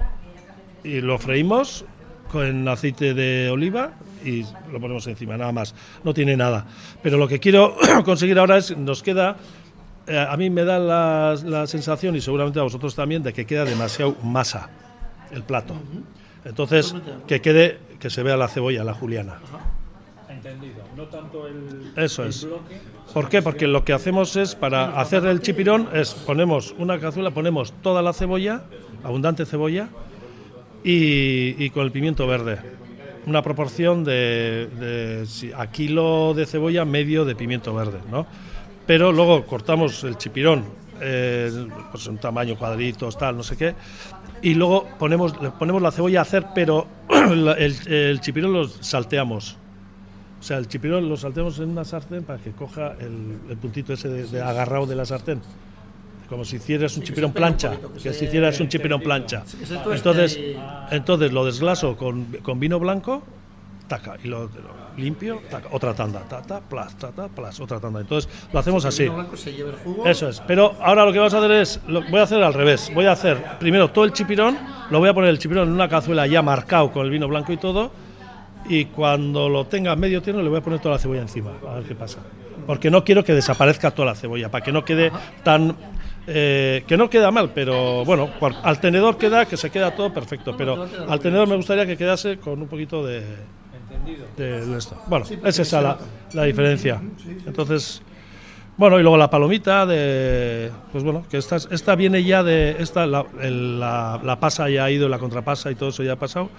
y 0.82 1.00
lo 1.00 1.18
freímos 1.18 1.86
con 2.30 2.66
aceite 2.68 3.14
de 3.14 3.50
oliva 3.50 3.92
y 4.24 4.44
lo 4.72 4.80
ponemos 4.80 5.06
encima, 5.06 5.36
nada 5.36 5.52
más. 5.52 5.74
No 6.02 6.14
tiene 6.14 6.36
nada. 6.36 6.66
Pero 7.02 7.18
lo 7.18 7.28
que 7.28 7.38
quiero 7.38 7.76
conseguir 8.04 8.38
ahora 8.38 8.56
es, 8.56 8.76
nos 8.76 9.02
queda, 9.02 9.36
eh, 10.06 10.18
a 10.18 10.36
mí 10.36 10.50
me 10.50 10.64
da 10.64 10.78
la, 10.78 11.36
la 11.44 11.66
sensación, 11.66 12.16
y 12.16 12.20
seguramente 12.20 12.58
a 12.58 12.62
vosotros 12.62 12.94
también, 12.94 13.22
de 13.22 13.32
que 13.32 13.46
queda 13.46 13.64
demasiado 13.64 14.16
masa 14.22 14.70
el 15.32 15.42
plato. 15.42 15.74
Entonces, 16.44 16.94
que 17.26 17.40
quede, 17.40 17.78
que 17.98 18.10
se 18.10 18.22
vea 18.22 18.36
la 18.36 18.48
cebolla, 18.48 18.84
la 18.84 18.94
juliana. 18.94 19.38
Entendido. 20.28 20.84
No 20.96 21.04
tanto 21.04 21.46
el, 21.46 21.92
Eso 21.96 22.24
es. 22.24 22.46
¿Por 23.12 23.28
qué? 23.28 23.40
Porque 23.40 23.66
lo 23.66 23.84
que 23.84 23.92
hacemos 23.92 24.36
es, 24.36 24.54
para 24.54 25.00
hacer 25.00 25.24
el 25.26 25.40
chipirón, 25.40 25.88
es 25.92 26.12
ponemos 26.12 26.74
una 26.78 27.00
cazuela, 27.00 27.30
ponemos 27.30 27.72
toda 27.82 28.02
la 28.02 28.12
cebolla, 28.12 28.64
abundante 29.02 29.46
cebolla, 29.46 29.88
y, 30.84 31.64
y 31.64 31.70
con 31.70 31.84
el 31.84 31.90
pimiento 31.90 32.26
verde. 32.26 32.58
Una 33.26 33.42
proporción 33.42 34.04
de, 34.04 34.68
de 34.78 35.54
a 35.56 35.66
kilo 35.68 36.34
de 36.34 36.44
cebolla, 36.44 36.84
medio 36.84 37.24
de 37.24 37.34
pimiento 37.34 37.74
verde, 37.74 37.98
¿no? 38.10 38.26
Pero 38.86 39.10
luego 39.12 39.46
cortamos 39.46 40.04
el 40.04 40.18
chipirón, 40.18 40.64
eh, 41.00 41.66
pues 41.90 42.06
en 42.06 42.18
tamaño 42.18 42.56
cuadritos, 42.56 43.16
tal, 43.16 43.36
no 43.38 43.42
sé 43.42 43.56
qué, 43.56 43.74
y 44.42 44.54
luego 44.54 44.86
ponemos, 44.98 45.32
ponemos 45.58 45.80
la 45.80 45.90
cebolla 45.90 46.18
a 46.18 46.22
hacer, 46.22 46.48
pero 46.54 46.86
el, 47.08 47.88
el 47.88 48.20
chipirón 48.20 48.52
lo 48.52 48.68
salteamos. 48.68 49.56
O 50.38 50.42
sea, 50.42 50.58
el 50.58 50.68
chipirón 50.68 51.08
lo 51.08 51.16
salteamos 51.16 51.58
en 51.60 51.70
una 51.70 51.86
sartén 51.86 52.24
para 52.24 52.38
que 52.38 52.50
coja 52.50 52.92
el, 53.00 53.38
el 53.48 53.56
puntito 53.56 53.94
ese 53.94 54.10
de, 54.10 54.26
de 54.26 54.42
agarrado 54.42 54.84
de 54.84 54.94
la 54.94 55.06
sartén. 55.06 55.40
Como 56.34 56.44
si 56.44 56.56
hicieras 56.56 56.96
un 56.96 57.04
chipirón 57.04 57.32
plancha. 57.32 57.78
que 58.02 58.12
si 58.12 58.24
hicieras 58.24 58.58
un 58.58 58.68
chipirón 58.68 59.00
plancha. 59.00 59.44
Entonces, 59.92 60.36
entonces 60.90 61.32
lo 61.32 61.44
desglaso 61.44 61.96
con, 61.96 62.24
con 62.42 62.58
vino 62.58 62.80
blanco, 62.80 63.22
taca, 63.86 64.16
y 64.20 64.26
lo, 64.26 64.46
lo 64.46 64.50
limpio, 64.96 65.40
taca, 65.48 65.68
otra 65.70 65.94
tanda, 65.94 66.22
tata, 66.28 66.58
plas, 66.58 66.98
tata, 66.98 67.28
plas, 67.28 67.60
otra 67.60 67.78
tanda. 67.78 68.00
Entonces 68.00 68.28
lo 68.52 68.58
hacemos 68.58 68.84
así. 68.84 69.08
Eso 70.04 70.28
es. 70.28 70.40
Pero 70.40 70.74
ahora 70.80 71.04
lo 71.04 71.12
que 71.12 71.20
vamos 71.20 71.34
a 71.34 71.38
hacer 71.38 71.52
es, 71.52 71.80
lo, 71.86 72.02
voy 72.02 72.18
a 72.18 72.24
hacer 72.24 72.42
al 72.42 72.52
revés. 72.52 72.90
Voy 72.92 73.06
a 73.06 73.12
hacer 73.12 73.40
primero 73.60 73.92
todo 73.92 74.04
el 74.04 74.12
chipirón, 74.12 74.58
lo 74.90 74.98
voy 74.98 75.10
a 75.10 75.14
poner 75.14 75.30
el 75.30 75.38
chipirón 75.38 75.68
en 75.68 75.74
una 75.74 75.88
cazuela 75.88 76.26
ya 76.26 76.42
marcado 76.42 76.90
con 76.90 77.04
el 77.04 77.12
vino 77.12 77.28
blanco 77.28 77.52
y 77.52 77.58
todo, 77.58 77.92
y 78.68 78.86
cuando 78.86 79.48
lo 79.48 79.66
tenga 79.66 79.94
medio 79.94 80.20
tierno 80.20 80.42
le 80.42 80.48
voy 80.48 80.58
a 80.58 80.62
poner 80.62 80.80
toda 80.80 80.96
la 80.96 80.98
cebolla 80.98 81.22
encima, 81.22 81.52
a 81.64 81.74
ver 81.74 81.84
qué 81.84 81.94
pasa. 81.94 82.18
Porque 82.66 82.90
no 82.90 83.04
quiero 83.04 83.22
que 83.22 83.34
desaparezca 83.34 83.92
toda 83.92 84.06
la 84.06 84.14
cebolla, 84.16 84.50
para 84.50 84.64
que 84.64 84.72
no 84.72 84.84
quede 84.84 85.12
tan... 85.44 85.93
eh, 86.26 86.84
que 86.86 86.96
no 86.96 87.08
queda 87.10 87.30
mal, 87.30 87.50
pero 87.54 88.04
bueno, 88.04 88.30
al 88.62 88.80
tenedor 88.80 89.18
queda 89.18 89.46
que 89.46 89.56
se 89.56 89.70
queda 89.70 89.94
todo 89.94 90.12
perfecto, 90.12 90.56
pero 90.56 90.86
al 91.08 91.20
tenedor 91.20 91.48
me 91.48 91.56
gustaría 91.56 91.86
que 91.86 91.96
quedase 91.96 92.38
con 92.38 92.60
un 92.62 92.68
poquito 92.68 93.04
de... 93.04 93.20
de- 94.36 94.66
de 94.66 94.78
esto. 94.78 94.96
Bueno, 95.06 95.24
es 95.44 95.58
esa 95.58 95.80
la, 95.82 95.98
la 96.32 96.44
diferencia. 96.44 97.00
Entonces, 97.46 98.02
bueno, 98.76 98.98
y 98.98 99.02
luego 99.02 99.16
la 99.16 99.30
palomita 99.30 99.86
de. 99.86 100.70
Pues 100.90 101.04
bueno, 101.04 101.24
que 101.30 101.36
esta, 101.36 101.56
es- 101.56 101.68
esta 101.70 101.94
viene 101.94 102.24
ya 102.24 102.42
de. 102.42 102.76
Esta, 102.80 103.06
la, 103.06 103.24
el- 103.40 103.78
la, 103.78 104.20
la 104.24 104.40
pasa 104.40 104.68
ya 104.68 104.84
ha 104.84 104.90
ido, 104.90 105.08
la 105.08 105.18
contrapasa 105.18 105.70
y 105.70 105.74
todo 105.76 105.90
eso 105.90 106.02
ya 106.02 106.12
ha 106.14 106.16
pasado. 106.16 106.50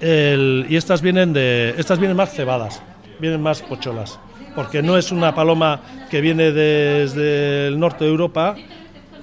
El- 0.00 0.66
y 0.68 0.76
estas 0.76 1.02
vienen 1.02 1.32
de. 1.32 1.74
Estas 1.78 1.98
vienen 1.98 2.16
más 2.16 2.32
cebadas, 2.32 2.82
vienen 3.18 3.40
más 3.42 3.62
pocholas. 3.62 4.18
Porque 4.54 4.82
no 4.82 4.96
es 4.98 5.10
una 5.12 5.34
paloma 5.34 5.80
que 6.10 6.20
viene 6.20 6.52
desde 6.52 7.68
el 7.68 7.78
norte 7.80 8.04
de 8.04 8.10
Europa. 8.10 8.54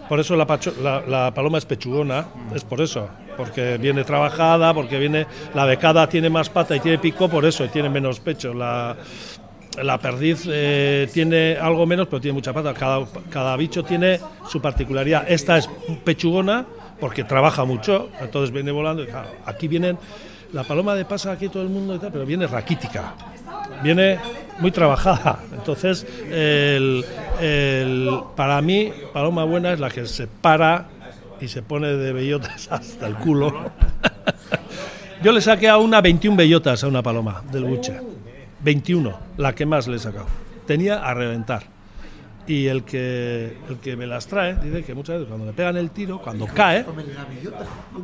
Por 0.10 0.20
eso 0.20 0.36
la, 0.36 0.48
pacho- 0.48 0.74
la, 0.82 1.32
paloma 1.34 1.60
es 1.60 1.66
pechugona, 1.66 2.26
es 2.56 2.64
por 2.64 2.82
eso. 2.82 3.08
Porque 3.38 3.78
viene 3.78 4.04
trabajada, 4.04 4.74
porque 4.74 4.98
viene. 4.98 5.28
La 5.54 5.66
becada 5.66 6.10
tiene 6.10 6.30
más 6.30 6.50
pata 6.50 6.76
y 6.76 6.80
tiene 6.80 6.98
pico, 6.98 7.30
por 7.30 7.46
eso, 7.46 7.64
y 7.64 7.70
tiene 7.70 7.90
menos 7.90 8.20
pecho. 8.20 8.54
La, 8.54 8.98
perdiz 10.02 10.46
eh, 10.52 11.08
tiene 11.14 11.58
algo 11.62 11.86
menos, 11.86 12.08
pero 12.08 12.20
tiene 12.20 12.34
mucha 12.34 12.52
pata. 12.52 12.74
Cada, 12.74 13.06
cada 13.30 13.56
bicho 13.56 13.84
tiene 13.84 14.20
su 14.50 14.60
particularidad. 14.60 15.26
Esta 15.32 15.58
es 15.58 15.70
pechugona 16.04 16.66
porque 17.00 17.24
trabaja 17.24 17.64
mucho, 17.64 18.10
entonces 18.20 18.52
viene 18.52 18.72
volando. 18.72 19.04
y 19.04 19.08
aquí 19.46 19.68
vienen, 19.68 19.98
la 20.52 20.64
paloma 20.64 20.96
de 20.96 21.06
pasa 21.06 21.32
aquí 21.32 21.48
todo 21.50 21.64
el 21.64 21.70
mundo 21.70 21.96
y 21.96 22.00
tal, 22.00 22.12
pero 22.12 22.26
viene 22.26 22.48
raquítica. 22.48 23.14
Viene 23.84 24.20
muy 24.60 24.72
trabajada. 24.72 25.40
Entonces, 25.54 26.06
el- 26.30 27.04
el- 27.42 28.20
para 28.36 28.62
mí, 28.62 28.92
paloma 29.14 29.44
buena 29.46 29.72
es 29.74 29.80
la 29.80 29.90
que 29.90 30.06
se 30.06 30.28
para 30.28 30.88
y 31.40 31.48
se 31.48 31.62
pone 31.62 31.88
de 31.88 32.12
bellotas 32.14 32.68
hasta 32.72 33.08
el 33.08 33.16
culo. 33.16 33.54
Yo 35.24 35.32
le 35.32 35.42
saqué 35.42 35.68
a 35.68 35.78
una 35.78 36.02
21 36.02 36.38
bellotas 36.38 36.84
a 36.84 36.88
una 36.88 37.02
paloma 37.02 37.44
del 37.52 37.66
buche. 37.66 37.94
21, 38.62 39.18
la 39.38 39.54
que 39.56 39.66
más 39.66 39.88
le 39.88 39.98
he 39.98 40.00
sacado. 40.00 40.26
Tenía 40.66 41.04
a 41.06 41.14
reventar. 41.14 41.64
Y 42.48 42.66
el 42.68 42.84
que, 42.84 43.56
el 43.70 43.78
que 43.78 43.96
me 43.96 44.08
las 44.08 44.26
trae 44.28 44.56
dice 44.56 44.84
que 44.84 44.94
muchas 44.96 45.16
veces 45.18 45.28
cuando 45.28 45.46
le 45.46 45.54
pegan 45.54 45.78
el 45.78 45.92
tiro, 45.92 46.20
cuando 46.20 46.48
cae, 46.48 46.84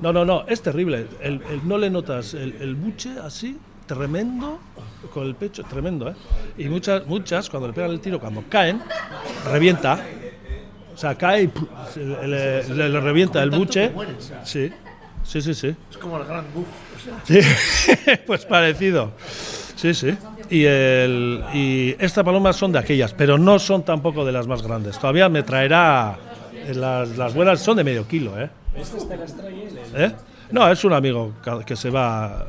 no, 0.01 0.13
no, 0.13 0.23
no, 0.23 0.45
es 0.47 0.61
terrible. 0.61 1.07
El, 1.19 1.41
el- 1.49 1.67
no 1.67 1.77
le 1.77 1.89
notas 1.89 2.33
el 2.35 2.75
buche 2.75 3.11
así, 3.23 3.57
tremendo, 3.87 4.59
con 5.13 5.25
el 5.25 5.35
pecho, 5.35 5.63
tremendo, 5.63 6.09
¿eh? 6.09 6.13
Y 6.57 6.65
muchas, 6.69 7.05
muchas, 7.07 7.49
cuando 7.49 7.67
le 7.67 7.73
pegan 7.73 7.91
el 7.91 7.99
tiro, 7.99 8.19
cuando 8.19 8.43
caen, 8.49 8.81
revienta. 9.51 9.99
O 10.93 10.97
sea, 10.97 11.15
cae 11.15 11.43
y 11.43 11.51
le, 11.99 12.27
le- 12.27 12.63
le- 12.69 12.89
le 12.89 12.99
revienta 13.01 13.41
el 13.43 13.49
buche. 13.51 13.91
Sí, 14.43 14.71
sí, 15.23 15.41
sí, 15.41 15.53
sí. 15.53 15.75
Es 15.91 15.97
como 15.97 16.17
el 16.17 16.25
gran 16.25 16.45
buff. 16.53 16.67
O 16.95 16.99
sea, 17.27 17.41
Sí, 17.43 18.09
pues 18.27 18.45
parecido. 18.45 19.11
Sí, 19.75 19.93
sí. 19.93 20.15
Y, 20.49 20.63
el, 20.65 21.43
y 21.53 21.95
estas 21.99 22.23
palomas 22.23 22.55
son 22.55 22.71
de 22.71 22.79
aquellas, 22.79 23.13
pero 23.13 23.37
no 23.37 23.59
son 23.59 23.83
tampoco 23.83 24.23
de 24.23 24.31
las 24.31 24.47
más 24.47 24.61
grandes. 24.61 24.97
Todavía 24.97 25.27
me 25.27 25.43
traerá. 25.43 26.17
eh, 26.65 26.73
Las, 26.73 27.17
las 27.17 27.33
buenas 27.33 27.59
son 27.61 27.75
de 27.77 27.83
medio 27.83 28.07
kilo, 28.07 28.39
¿eh? 28.39 28.49
¿Eh? 29.95 30.11
No, 30.51 30.69
es 30.71 30.83
un 30.85 30.93
amigo 30.93 31.33
ca- 31.43 31.63
que 31.65 31.75
se 31.75 31.89
va. 31.89 32.47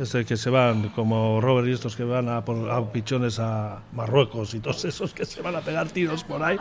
Este, 0.00 0.24
que 0.24 0.38
se 0.38 0.48
van, 0.48 0.88
como 0.90 1.42
Robert 1.42 1.68
y 1.68 1.72
estos 1.72 1.94
que 1.94 2.04
van 2.04 2.26
a, 2.30 2.42
por, 2.42 2.70
a 2.70 2.82
pichones 2.90 3.38
a 3.38 3.80
Marruecos 3.92 4.54
y 4.54 4.60
todos 4.60 4.82
esos 4.86 5.12
que 5.12 5.26
se 5.26 5.42
van 5.42 5.54
a 5.56 5.60
pegar 5.60 5.88
tiros 5.88 6.24
por 6.24 6.42
ahí. 6.42 6.56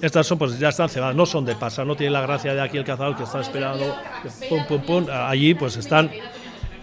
Estas 0.00 0.28
son, 0.28 0.38
pues 0.38 0.56
ya 0.60 0.68
están 0.68 0.88
cebadas, 0.88 1.16
no 1.16 1.26
son 1.26 1.44
de 1.44 1.56
pasa, 1.56 1.84
no 1.84 1.96
tienen 1.96 2.12
la 2.12 2.20
gracia 2.20 2.54
de 2.54 2.60
aquí 2.60 2.78
el 2.78 2.84
cazador 2.84 3.16
que 3.16 3.24
está 3.24 3.40
esperando, 3.40 3.96
pum, 4.48 4.64
pum, 4.68 4.80
pum. 4.82 5.06
Allí, 5.10 5.54
pues 5.54 5.76
están, 5.76 6.08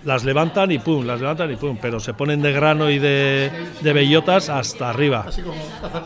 las 0.04 0.26
levantan 0.26 0.70
y 0.70 0.80
pum, 0.80 1.06
las 1.06 1.22
levantan 1.22 1.50
y 1.50 1.56
pum, 1.56 1.78
pero 1.82 2.02
se 2.02 2.14
ponen 2.14 2.42
de 2.42 2.52
grano 2.52 2.90
y 2.90 3.00
de, 3.00 3.50
de 3.80 3.94
bellotas 3.94 4.50
hasta 4.50 4.90
arriba. 4.90 5.24
así 5.30 5.42
como 5.42 5.64
cazar. 5.80 6.04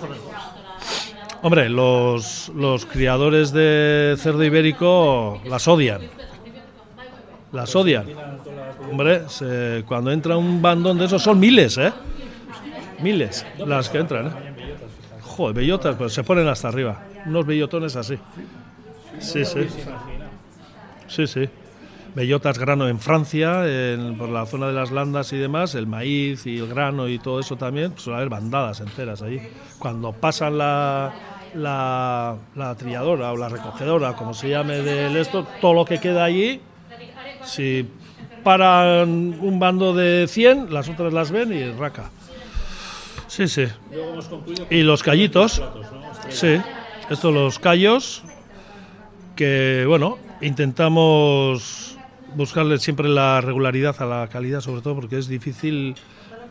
Hombre, 1.42 1.68
los, 1.70 2.50
los 2.50 2.86
criadores 2.86 3.52
de 3.52 4.16
cerdo 4.20 4.44
ibérico 4.44 5.42
las 5.46 5.68
odian. 5.68 6.02
Las 7.54 7.76
odian. 7.76 8.06
Hombre, 8.92 9.22
cuando 9.86 10.12
entra 10.12 10.36
un 10.36 10.62
bandón 10.62 10.98
de 10.98 11.06
esos 11.06 11.22
son 11.22 11.40
miles, 11.40 11.78
¿eh? 11.78 11.94
Miles 13.00 13.46
las 13.66 13.90
que 13.90 14.00
entran, 14.00 14.28
¿eh? 14.28 14.32
Joder, 15.22 15.56
bellotas, 15.56 15.96
pues 15.96 16.14
se 16.14 16.24
ponen 16.24 16.48
hasta 16.48 16.68
arriba. 16.68 17.04
Unos 17.26 17.46
bellotones 17.46 17.96
así. 17.96 18.18
Sí, 19.20 19.46
sí. 19.46 19.68
Sí, 21.08 21.28
sí. 21.28 21.50
Bellotas 22.16 22.60
grano 22.60 22.88
en 22.88 23.00
Francia, 23.00 23.64
por 24.18 24.30
la 24.30 24.46
zona 24.46 24.68
de 24.68 24.74
las 24.74 24.92
landas 24.92 25.34
y 25.34 25.38
demás, 25.38 25.74
el 25.76 25.88
maíz 25.88 26.46
y 26.46 26.60
el 26.60 26.68
grano 26.68 27.08
y 27.08 27.18
todo 27.18 27.40
eso 27.40 27.56
también, 27.56 27.94
suele 27.98 28.18
haber 28.18 28.30
bandadas 28.30 28.82
enteras 28.82 29.22
allí. 29.24 29.40
Cuando 29.80 30.12
pasan 30.12 30.58
la, 30.58 31.12
la, 31.56 32.36
la 32.56 32.76
trilladora 32.76 33.32
o 33.32 33.38
la 33.38 33.50
recogedora, 33.50 34.14
como 34.14 34.34
se 34.36 34.50
llame 34.50 34.78
del 34.82 35.16
esto, 35.18 35.48
todo 35.60 35.74
lo 35.74 35.86
que 35.86 36.00
queda 36.00 36.24
allí, 36.24 36.62
si 37.46 37.86
paran 38.44 39.38
un 39.40 39.60
bando 39.60 39.94
de 39.94 40.28
100, 40.28 40.74
las 40.74 40.90
otras 40.90 41.14
las 41.14 41.32
ven 41.32 41.54
y 41.54 41.72
raca. 41.72 42.10
Sí, 43.28 43.48
sí. 43.48 43.66
Y 44.70 44.84
los 44.84 45.02
callitos, 45.02 45.62
sí, 46.30 46.58
estos 47.10 47.34
los 47.34 47.58
callos, 47.58 48.24
que 49.36 49.86
bueno, 49.88 50.20
intentamos 50.42 51.98
buscarle 52.36 52.78
siempre 52.80 53.10
la 53.10 53.42
regularidad 53.42 53.96
a 54.02 54.06
la 54.06 54.28
calidad, 54.28 54.62
sobre 54.62 54.82
todo 54.82 54.96
porque 54.96 55.18
es 55.18 55.28
difícil. 55.28 55.96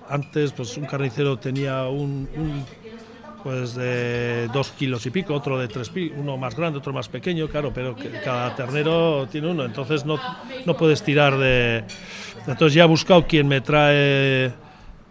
Antes, 0.08 0.52
pues 0.52 0.76
un 0.76 0.84
carnicero 0.84 1.38
tenía 1.38 1.84
un, 1.84 2.28
un, 2.36 2.64
pues 3.42 3.74
de 3.74 4.48
dos 4.52 4.70
kilos 4.70 5.04
y 5.06 5.10
pico, 5.10 5.34
otro 5.34 5.58
de 5.58 5.68
tres 5.68 5.90
uno 6.16 6.36
más 6.36 6.54
grande, 6.56 6.78
otro 6.78 6.92
más 6.92 7.08
pequeño, 7.08 7.48
claro, 7.48 7.72
pero 7.74 7.96
cada 8.24 8.54
ternero 8.54 9.26
tiene 9.30 9.48
uno, 9.50 9.64
entonces 9.64 10.04
no, 10.04 10.18
no 10.64 10.76
puedes 10.76 11.02
tirar 11.02 11.36
de... 11.36 11.84
Entonces 12.46 12.74
ya 12.74 12.84
he 12.84 12.86
buscado 12.86 13.26
quien 13.26 13.48
me 13.48 13.60
trae 13.60 14.52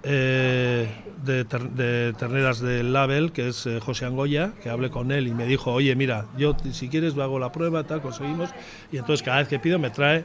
eh, 0.04 0.88
de, 1.24 1.46
ter- 1.46 1.70
de 1.70 2.14
terneras 2.18 2.60
del 2.60 2.94
label, 2.94 3.32
que 3.32 3.50
es 3.50 3.66
eh, 3.68 3.80
José 3.80 4.06
Angoya, 4.06 4.54
que 4.64 4.70
hablé 4.70 4.90
con 4.90 5.12
él 5.12 5.28
y 5.28 5.32
me 5.32 5.46
dijo, 5.46 5.72
oye, 5.72 5.96
mira, 5.96 6.26
yo 6.38 6.56
si 6.72 6.90
quieres 6.90 7.18
hago 7.18 7.38
la 7.38 7.52
prueba, 7.52 7.84
tal, 7.84 8.02
conseguimos, 8.02 8.50
y 8.92 8.98
entonces 8.98 9.24
cada 9.24 9.38
vez 9.40 9.48
que 9.48 9.60
pido 9.60 9.78
me 9.78 9.90
trae 9.90 10.24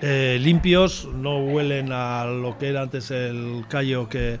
eh, 0.00 0.38
limpios, 0.40 1.08
no 1.14 1.38
huelen 1.38 1.90
a 1.92 2.24
lo 2.24 2.58
que 2.58 2.68
era 2.68 2.82
antes 2.82 3.10
el 3.10 3.64
callo 3.68 4.08
que 4.08 4.38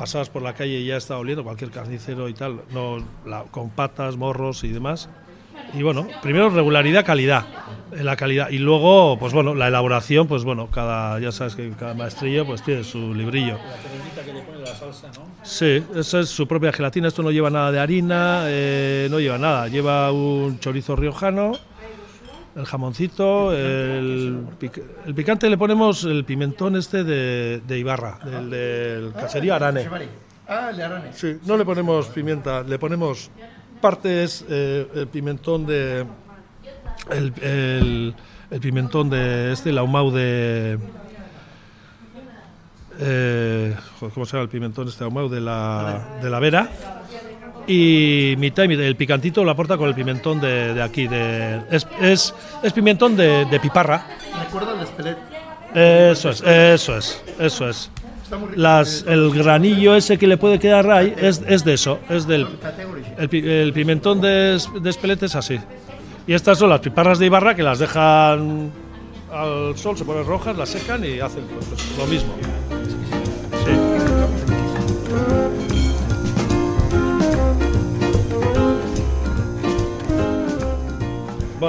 pasabas 0.00 0.30
por 0.30 0.40
la 0.40 0.54
calle 0.54 0.80
y 0.80 0.86
ya 0.86 0.96
está 0.96 1.18
oliendo 1.18 1.44
cualquier 1.44 1.70
carnicero 1.70 2.26
y 2.30 2.32
tal, 2.32 2.62
no, 2.72 3.04
la- 3.26 3.42
con 3.50 3.68
patas, 3.68 4.16
morros 4.16 4.64
y 4.64 4.68
demás. 4.68 5.10
Y 5.74 5.82
bueno, 5.82 6.08
primero 6.22 6.48
regularidad, 6.48 7.04
calidad, 7.04 7.44
eh, 7.92 8.02
la 8.02 8.16
calidad 8.16 8.48
y 8.48 8.56
luego, 8.58 9.18
pues 9.18 9.34
bueno, 9.34 9.54
la 9.54 9.68
elaboración, 9.68 10.26
pues 10.26 10.42
bueno, 10.42 10.68
cada, 10.70 11.20
ya 11.20 11.32
sabes 11.32 11.54
que 11.54 11.70
cada 11.78 11.92
maestrillo 11.92 12.46
pues 12.46 12.62
tiene 12.62 12.82
su 12.82 13.12
librillo. 13.14 13.58
Sí, 15.42 15.82
esa 15.94 16.20
es 16.20 16.28
su 16.30 16.48
propia 16.48 16.72
gelatina. 16.72 17.08
Esto 17.08 17.22
no 17.22 17.30
lleva 17.30 17.50
nada 17.50 17.70
de 17.70 17.78
harina, 17.78 18.44
eh, 18.46 19.06
no 19.10 19.20
lleva 19.20 19.36
nada. 19.38 19.68
Lleva 19.68 20.10
un 20.12 20.58
chorizo 20.60 20.96
riojano, 20.96 21.52
el 22.56 22.64
jamoncito, 22.66 23.52
el, 23.52 24.44
pic- 24.58 24.82
el 25.06 25.14
picante 25.14 25.48
le 25.48 25.56
ponemos 25.56 26.04
el 26.04 26.24
pimentón 26.24 26.76
este 26.76 27.04
de, 27.04 27.62
de 27.66 27.78
Ibarra, 27.78 28.18
del, 28.24 28.50
del 28.50 29.12
caserío 29.12 29.54
Arane. 29.54 29.88
Ah, 30.48 30.68
el 30.70 30.76
de 30.76 30.84
Arane. 30.84 31.12
Sí, 31.12 31.38
no 31.46 31.56
le 31.56 31.64
ponemos 31.64 32.08
pimienta, 32.08 32.62
le 32.62 32.78
ponemos 32.78 33.30
partes 33.80 34.44
eh, 34.48 34.86
el 34.94 35.06
pimentón 35.06 35.64
de 35.66 36.04
el, 37.10 37.32
el- 37.42 38.14
el 38.50 38.60
pimentón 38.60 39.08
de 39.08 39.52
este, 39.52 39.70
el 39.70 39.78
ahumado 39.78 40.10
de 40.10 40.76
eh, 42.98 43.76
¿cómo 44.12 44.26
se 44.26 44.32
llama 44.32 44.42
el 44.42 44.48
pimentón 44.48 44.88
este 44.88 45.04
ahumado 45.04 45.28
de 45.28 45.40
la 45.40 46.18
de 46.22 46.28
la 46.30 46.38
vera? 46.40 46.68
Y 47.72 48.34
mitad 48.36 48.64
y 48.64 48.68
mitad, 48.68 48.82
el 48.82 48.96
picantito 48.96 49.44
lo 49.44 49.52
aporta 49.52 49.76
con 49.76 49.88
el 49.88 49.94
pimentón 49.94 50.40
de, 50.40 50.74
de 50.74 50.82
aquí, 50.82 51.06
de, 51.06 51.60
es, 51.70 51.86
es, 52.00 52.34
es 52.64 52.72
pimentón 52.72 53.16
de, 53.16 53.44
de 53.44 53.60
piparra. 53.60 54.08
Recuerda 54.44 54.72
el 54.72 54.78
de 54.78 54.84
Espelet. 54.86 55.18
Eso 55.72 56.30
es, 56.30 56.40
eso 56.40 56.96
es, 56.96 57.22
eso 57.38 57.68
es. 57.68 57.90
Las, 58.56 59.04
el 59.06 59.30
granillo 59.30 59.94
ese 59.94 60.18
que 60.18 60.26
le 60.26 60.36
puede 60.36 60.58
quedar 60.58 60.90
ahí 60.90 61.14
es, 61.16 61.42
es 61.46 61.64
de 61.64 61.74
eso, 61.74 62.00
es 62.08 62.26
del 62.26 62.48
el, 63.18 63.44
el 63.48 63.72
pimentón 63.72 64.20
de, 64.20 64.60
de 64.82 64.90
espelete 64.90 65.26
es 65.26 65.36
así. 65.36 65.60
Y 66.26 66.34
estas 66.34 66.58
son 66.58 66.70
las 66.70 66.80
piparras 66.80 67.20
de 67.20 67.26
Ibarra 67.26 67.54
que 67.54 67.62
las 67.62 67.78
dejan 67.78 68.72
al 69.32 69.76
sol, 69.76 69.96
se 69.96 70.04
ponen 70.04 70.26
rojas, 70.26 70.56
las 70.56 70.70
secan 70.70 71.04
y 71.04 71.20
hacen 71.20 71.44
pues, 71.44 71.96
lo 71.96 72.06
mismo. 72.08 72.34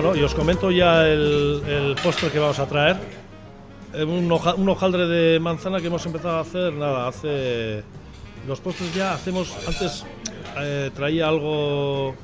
Bueno, 0.01 0.15
y 0.15 0.23
os 0.23 0.33
comento 0.33 0.71
ya 0.71 1.07
el, 1.07 1.61
el 1.67 1.95
postre 2.01 2.29
que 2.29 2.39
vamos 2.39 2.57
a 2.59 2.65
traer. 2.65 2.97
Eh, 3.93 4.03
Un, 4.03 4.31
hoja- 4.31 4.55
un 4.55 4.67
hojaldre 4.69 5.05
de 5.07 5.39
manzana 5.39 5.79
que 5.79 5.87
hemos 5.87 6.03
empezado 6.05 6.37
a 6.37 6.41
hacer, 6.41 6.73
nada, 6.73 7.07
hace... 7.07 7.83
Los 8.47 8.59
postres 8.59 8.93
ya 8.95 9.13
hacemos, 9.13 9.55
antes 9.67 10.03
eh, 10.57 10.89
traía 10.95 11.27
algo 11.27 12.15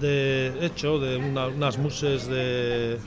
de 0.00 0.52
hecho, 0.62 0.98
de 0.98 1.16
una- 1.16 1.46
unas 1.46 1.78
muses 1.78 2.26
de, 2.26 2.98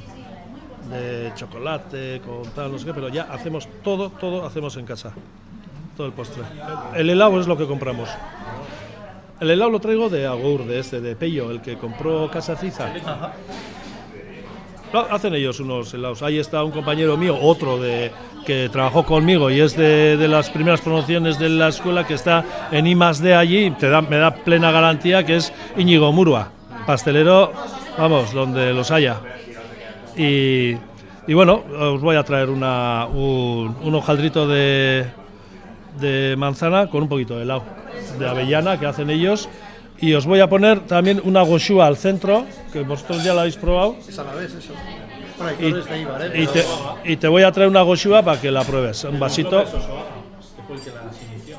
de 0.90 1.32
chocolate 1.36 2.22
con 2.26 2.44
tal, 2.52 2.72
no 2.72 2.80
sé 2.80 2.86
qué, 2.86 2.94
pero 2.94 3.10
ya 3.10 3.24
hacemos 3.24 3.68
todo, 3.84 4.10
todo 4.12 4.46
hacemos 4.46 4.78
en 4.78 4.86
casa. 4.86 5.12
Todo 5.98 6.08
el 6.08 6.14
postre. 6.14 6.44
El 6.96 7.10
helado 7.10 7.42
es 7.42 7.48
lo 7.48 7.58
que 7.58 7.66
compramos. 7.68 8.08
El 9.42 9.50
helado 9.52 9.70
lo 9.72 9.80
traigo 9.82 10.08
de 10.10 10.26
Agur, 10.26 10.66
de 10.66 10.80
este, 10.80 11.02
de 11.02 11.16
Pello, 11.18 11.52
el 11.52 11.62
que 11.62 11.78
compró 11.78 12.30
Casa 12.32 12.56
Ciza. 12.56 12.94
Hacen 14.94 15.36
ellos 15.36 15.60
unos 15.60 15.94
helados. 15.94 16.22
Ahí 16.24 16.40
está 16.40 16.64
un 16.64 16.72
compañero 16.72 17.18
mío, 17.18 17.38
otro 17.42 17.78
de 17.78 18.12
que 18.46 18.70
trabajó 18.70 19.04
conmigo 19.04 19.52
y 19.52 19.60
es 19.60 19.76
de, 19.76 20.16
de 20.16 20.28
las 20.30 20.50
primeras 20.50 20.80
promociones 20.80 21.38
de 21.38 21.50
la 21.50 21.68
escuela 21.68 22.08
que 22.08 22.14
está 22.14 22.70
en 22.72 22.88
I 22.88 22.96
de 23.22 23.36
allí, 23.36 23.72
te 23.72 23.90
da, 23.90 24.02
me 24.02 24.16
da 24.16 24.34
plena 24.34 24.72
garantía 24.72 25.26
que 25.26 25.36
es 25.36 25.52
Íñigo 25.76 26.14
Murua, 26.14 26.50
pastelero, 26.86 27.52
vamos, 27.98 28.32
donde 28.32 28.74
los 28.74 28.90
haya. 28.92 29.18
Y, 30.16 30.78
y 31.28 31.34
bueno, 31.34 31.62
os 31.78 32.00
voy 32.00 32.16
a 32.16 32.24
traer 32.24 32.50
una, 32.50 33.06
un, 33.08 33.76
un 33.84 33.96
hojaldrito 33.96 34.48
de, 34.48 35.08
de 36.00 36.36
manzana 36.38 36.88
con 36.90 37.04
un 37.04 37.10
poquito 37.10 37.36
de 37.36 37.44
helado, 37.44 37.64
de 38.18 38.30
avellana 38.30 38.80
que 38.80 38.86
hacen 38.86 39.10
ellos. 39.10 39.50
Y 40.00 40.14
os 40.14 40.26
voy 40.26 40.40
a 40.40 40.48
poner 40.48 40.82
también 40.82 41.22
una 41.24 41.42
goshua 41.42 41.88
al 41.88 41.98
centro, 41.98 42.46
que 42.72 42.82
vosotros 42.82 43.24
ya 43.24 43.34
la 43.34 43.42
habéis 43.42 43.58
probado. 43.58 43.96
Es 44.08 44.20
a 44.20 44.24
la 44.24 44.34
vez 44.34 44.54
eso. 44.54 44.74
Bueno, 45.38 45.58
Y, 45.60 45.72
de 45.72 46.02
Ibar, 46.02 46.22
¿eh? 46.26 46.44
y 46.44 46.48
te, 46.48 46.66
y 47.06 47.18
te 47.18 47.28
voy 47.28 47.44
a 47.44 47.52
traer 47.52 47.70
una 47.70 47.82
goshua 47.82 48.24
para 48.24 48.40
que 48.40 48.52
la 48.52 48.64
pruebes. 48.64 49.04
Un 49.04 49.20
vasito. 49.20 49.64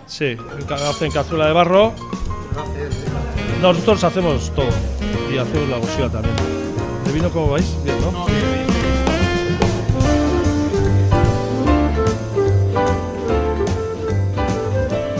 Sí, 0.06 0.36
hacen 0.70 1.10
cazuela 1.10 1.46
de 1.46 1.52
barro. 1.52 1.92
Nosotros 3.60 4.04
hacemos 4.04 4.52
todo. 4.54 4.68
Y 5.32 5.38
hacemos 5.38 5.68
la 5.68 5.78
goshua 5.78 6.08
también. 6.10 6.34
¿De 7.04 7.12
vino 7.12 7.30
cómo 7.30 7.50
vais? 7.50 7.76
Bien, 7.84 7.96
¿no? 8.00 8.26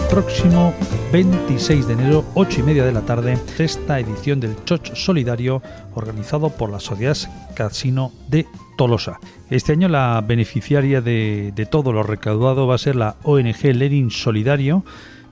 Próximo 0.08 0.74
26 1.12 1.86
de 1.86 1.94
enero, 1.94 2.24
8 2.34 2.60
y 2.60 2.62
media 2.64 2.84
de 2.84 2.92
la 2.92 3.00
tarde, 3.00 3.38
esta 3.58 3.98
edición 3.98 4.40
del 4.40 4.62
Choch 4.64 4.92
Solidario 4.94 5.62
organizado 5.94 6.50
por 6.50 6.70
la 6.70 6.80
Sociedad 6.80 7.16
Casino 7.54 8.12
de 8.28 8.46
Tolosa. 8.76 9.18
Este 9.48 9.72
año 9.72 9.88
la 9.88 10.22
beneficiaria 10.26 11.00
de, 11.00 11.52
de 11.56 11.64
todo 11.64 11.94
lo 11.94 12.02
recaudado 12.02 12.66
va 12.66 12.74
a 12.74 12.78
ser 12.78 12.94
la 12.94 13.16
ONG 13.22 13.74
Lenin 13.74 14.10
Solidario 14.10 14.84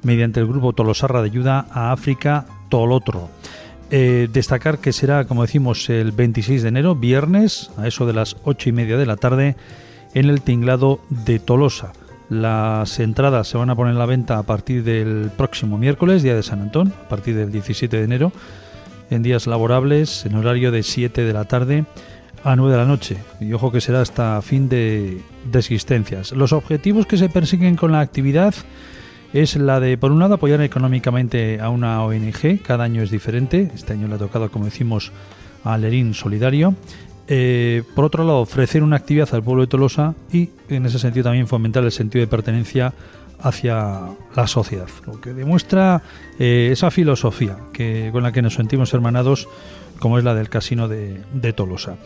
mediante 0.03 0.41
el 0.41 0.47
grupo 0.47 0.73
Tolosarra 0.73 1.21
de 1.21 1.29
Ayuda 1.29 1.67
a 1.71 1.93
África 1.93 2.47
Tolotro. 2.71 3.29
Eh, 3.91 4.29
destacar 4.33 4.79
que 4.79 4.95
será, 4.95 5.27
como 5.27 5.43
decimos, 5.43 5.91
el 5.91 6.13
26 6.13 6.63
de 6.63 6.69
enero, 6.71 6.95
viernes, 6.95 7.71
a 7.77 7.87
eso 7.87 8.07
de 8.07 8.15
las 8.15 8.39
8 8.45 8.71
y 8.71 8.73
media 8.73 8.97
de 8.97 9.07
la 9.07 9.17
tarde, 9.17 9.57
en 10.15 10.31
el 10.31 10.41
tinglado 10.41 11.01
de 11.11 11.39
Tolosa. 11.39 11.93
Las 12.29 12.99
entradas 12.99 13.47
se 13.47 13.57
van 13.57 13.71
a 13.71 13.77
poner 13.77 13.93
en 13.93 13.99
la 13.99 14.07
venta 14.07 14.39
a 14.39 14.43
partir 14.43 14.83
del 14.83 15.31
próximo 15.37 15.79
miércoles, 15.79 16.23
día 16.23 16.35
de 16.35 16.43
San 16.43 16.61
Antón, 16.61 16.93
a 17.05 17.09
partir 17.09 17.37
del 17.37 17.53
17 17.53 17.97
de 17.97 18.03
enero, 18.03 18.33
en 19.11 19.23
días 19.23 19.47
laborables, 19.47 20.27
en 20.27 20.35
horario 20.35 20.73
de 20.73 20.83
7 20.83 21.23
de 21.23 21.33
la 21.33 21.45
tarde 21.45 21.85
a 22.43 22.57
9 22.57 22.73
de 22.73 22.79
la 22.79 22.85
noche. 22.85 23.17
Y 23.41 23.53
ojo 23.53 23.71
que 23.71 23.81
será 23.81 24.01
hasta 24.01 24.43
fin 24.43 24.69
de, 24.69 25.21
de 25.51 25.59
existencias. 25.59 26.33
Los 26.33 26.53
objetivos 26.53 27.07
que 27.07 27.17
se 27.17 27.29
persiguen 27.29 27.77
con 27.77 27.93
la 27.93 28.01
actividad 28.01 28.55
es 29.33 29.57
la 29.57 29.79
de, 29.81 29.97
por 29.97 30.11
un 30.11 30.19
lado, 30.19 30.35
apoyar 30.35 30.61
económicamente 30.63 31.61
a 31.61 31.69
una 31.69 32.03
ONG, 32.03 32.63
cada 32.63 32.85
año 32.85 33.03
es 33.03 33.11
diferente, 33.11 33.71
este 33.75 33.93
año 33.93 34.09
le 34.09 34.15
ha 34.15 34.19
tocado, 34.19 34.51
como 34.51 34.65
decimos, 34.65 35.13
a 35.63 35.77
Lerín 35.79 36.15
Solidario. 36.15 36.75
Eh, 37.29 37.83
por 37.95 38.05
otro 38.05 38.25
lado, 38.25 38.41
ofrecer 38.41 38.83
una 38.83 38.97
actividad 38.97 39.29
al 39.35 39.43
pueblo 39.43 39.63
de 39.63 39.67
Tolosa 39.67 40.15
y, 40.33 40.51
en 40.69 40.87
ese 40.87 40.99
sentido, 40.99 41.25
también 41.25 41.49
fomentar 41.49 41.83
el 41.85 41.93
sentido 41.93 42.21
de 42.21 42.29
pertenencia 42.29 42.93
hacia 43.41 44.01
la 44.35 44.47
sociedad, 44.47 44.89
lo 45.07 45.21
que 45.21 45.35
demuestra 45.35 46.03
eh, 46.39 46.71
esa 46.73 46.91
filosofía 46.91 47.59
con 48.13 48.23
la 48.23 48.33
que 48.33 48.43
nos 48.43 48.55
sentimos 48.55 48.95
hermanados, 48.95 49.49
como 49.99 50.19
es 50.19 50.25
la 50.25 50.35
del 50.35 50.49
Casino 50.49 50.89
de, 50.89 51.53
Tolosa. 51.55 51.97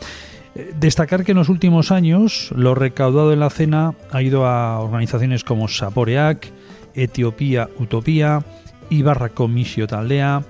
Eh, 0.54 0.72
Destacar 0.78 1.24
que 1.24 1.32
en 1.32 1.38
los 1.38 1.48
últimos 1.48 1.92
años 1.92 2.50
lo 2.56 2.74
recaudado 2.74 3.32
en 3.32 3.40
la 3.40 3.50
cena 3.50 3.94
ha 4.10 4.22
ido 4.22 4.46
a 4.46 4.80
organizaciones 4.80 5.44
como 5.44 5.68
Saporeac, 5.68 6.50
Etiopía 6.94 7.68
Utopía, 7.78 8.42
Ibarra 8.88 9.28
Comisio 9.28 9.86
Taldea, 9.86 10.42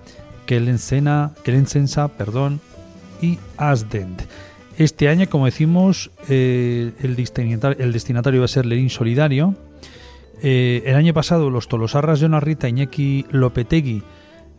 Kelensensa, 0.46 2.08
perdón, 2.16 2.60
y 3.20 3.38
Asdent. 3.58 4.22
Este 4.80 5.08
año, 5.10 5.28
como 5.28 5.44
decimos, 5.44 6.10
eh, 6.30 6.92
el, 7.02 7.14
destinatario, 7.14 7.84
el 7.84 8.40
va 8.40 8.44
a 8.46 8.48
ser 8.48 8.64
Lerín 8.64 8.88
Solidario. 8.88 9.54
Eh, 10.42 10.82
el 10.86 10.94
año 10.96 11.12
pasado 11.12 11.50
los 11.50 11.68
Tolosarras 11.68 12.18
Jonah 12.18 12.40
Rita, 12.40 12.66
Iñaki 12.66 13.26
Lopetegui 13.30 14.02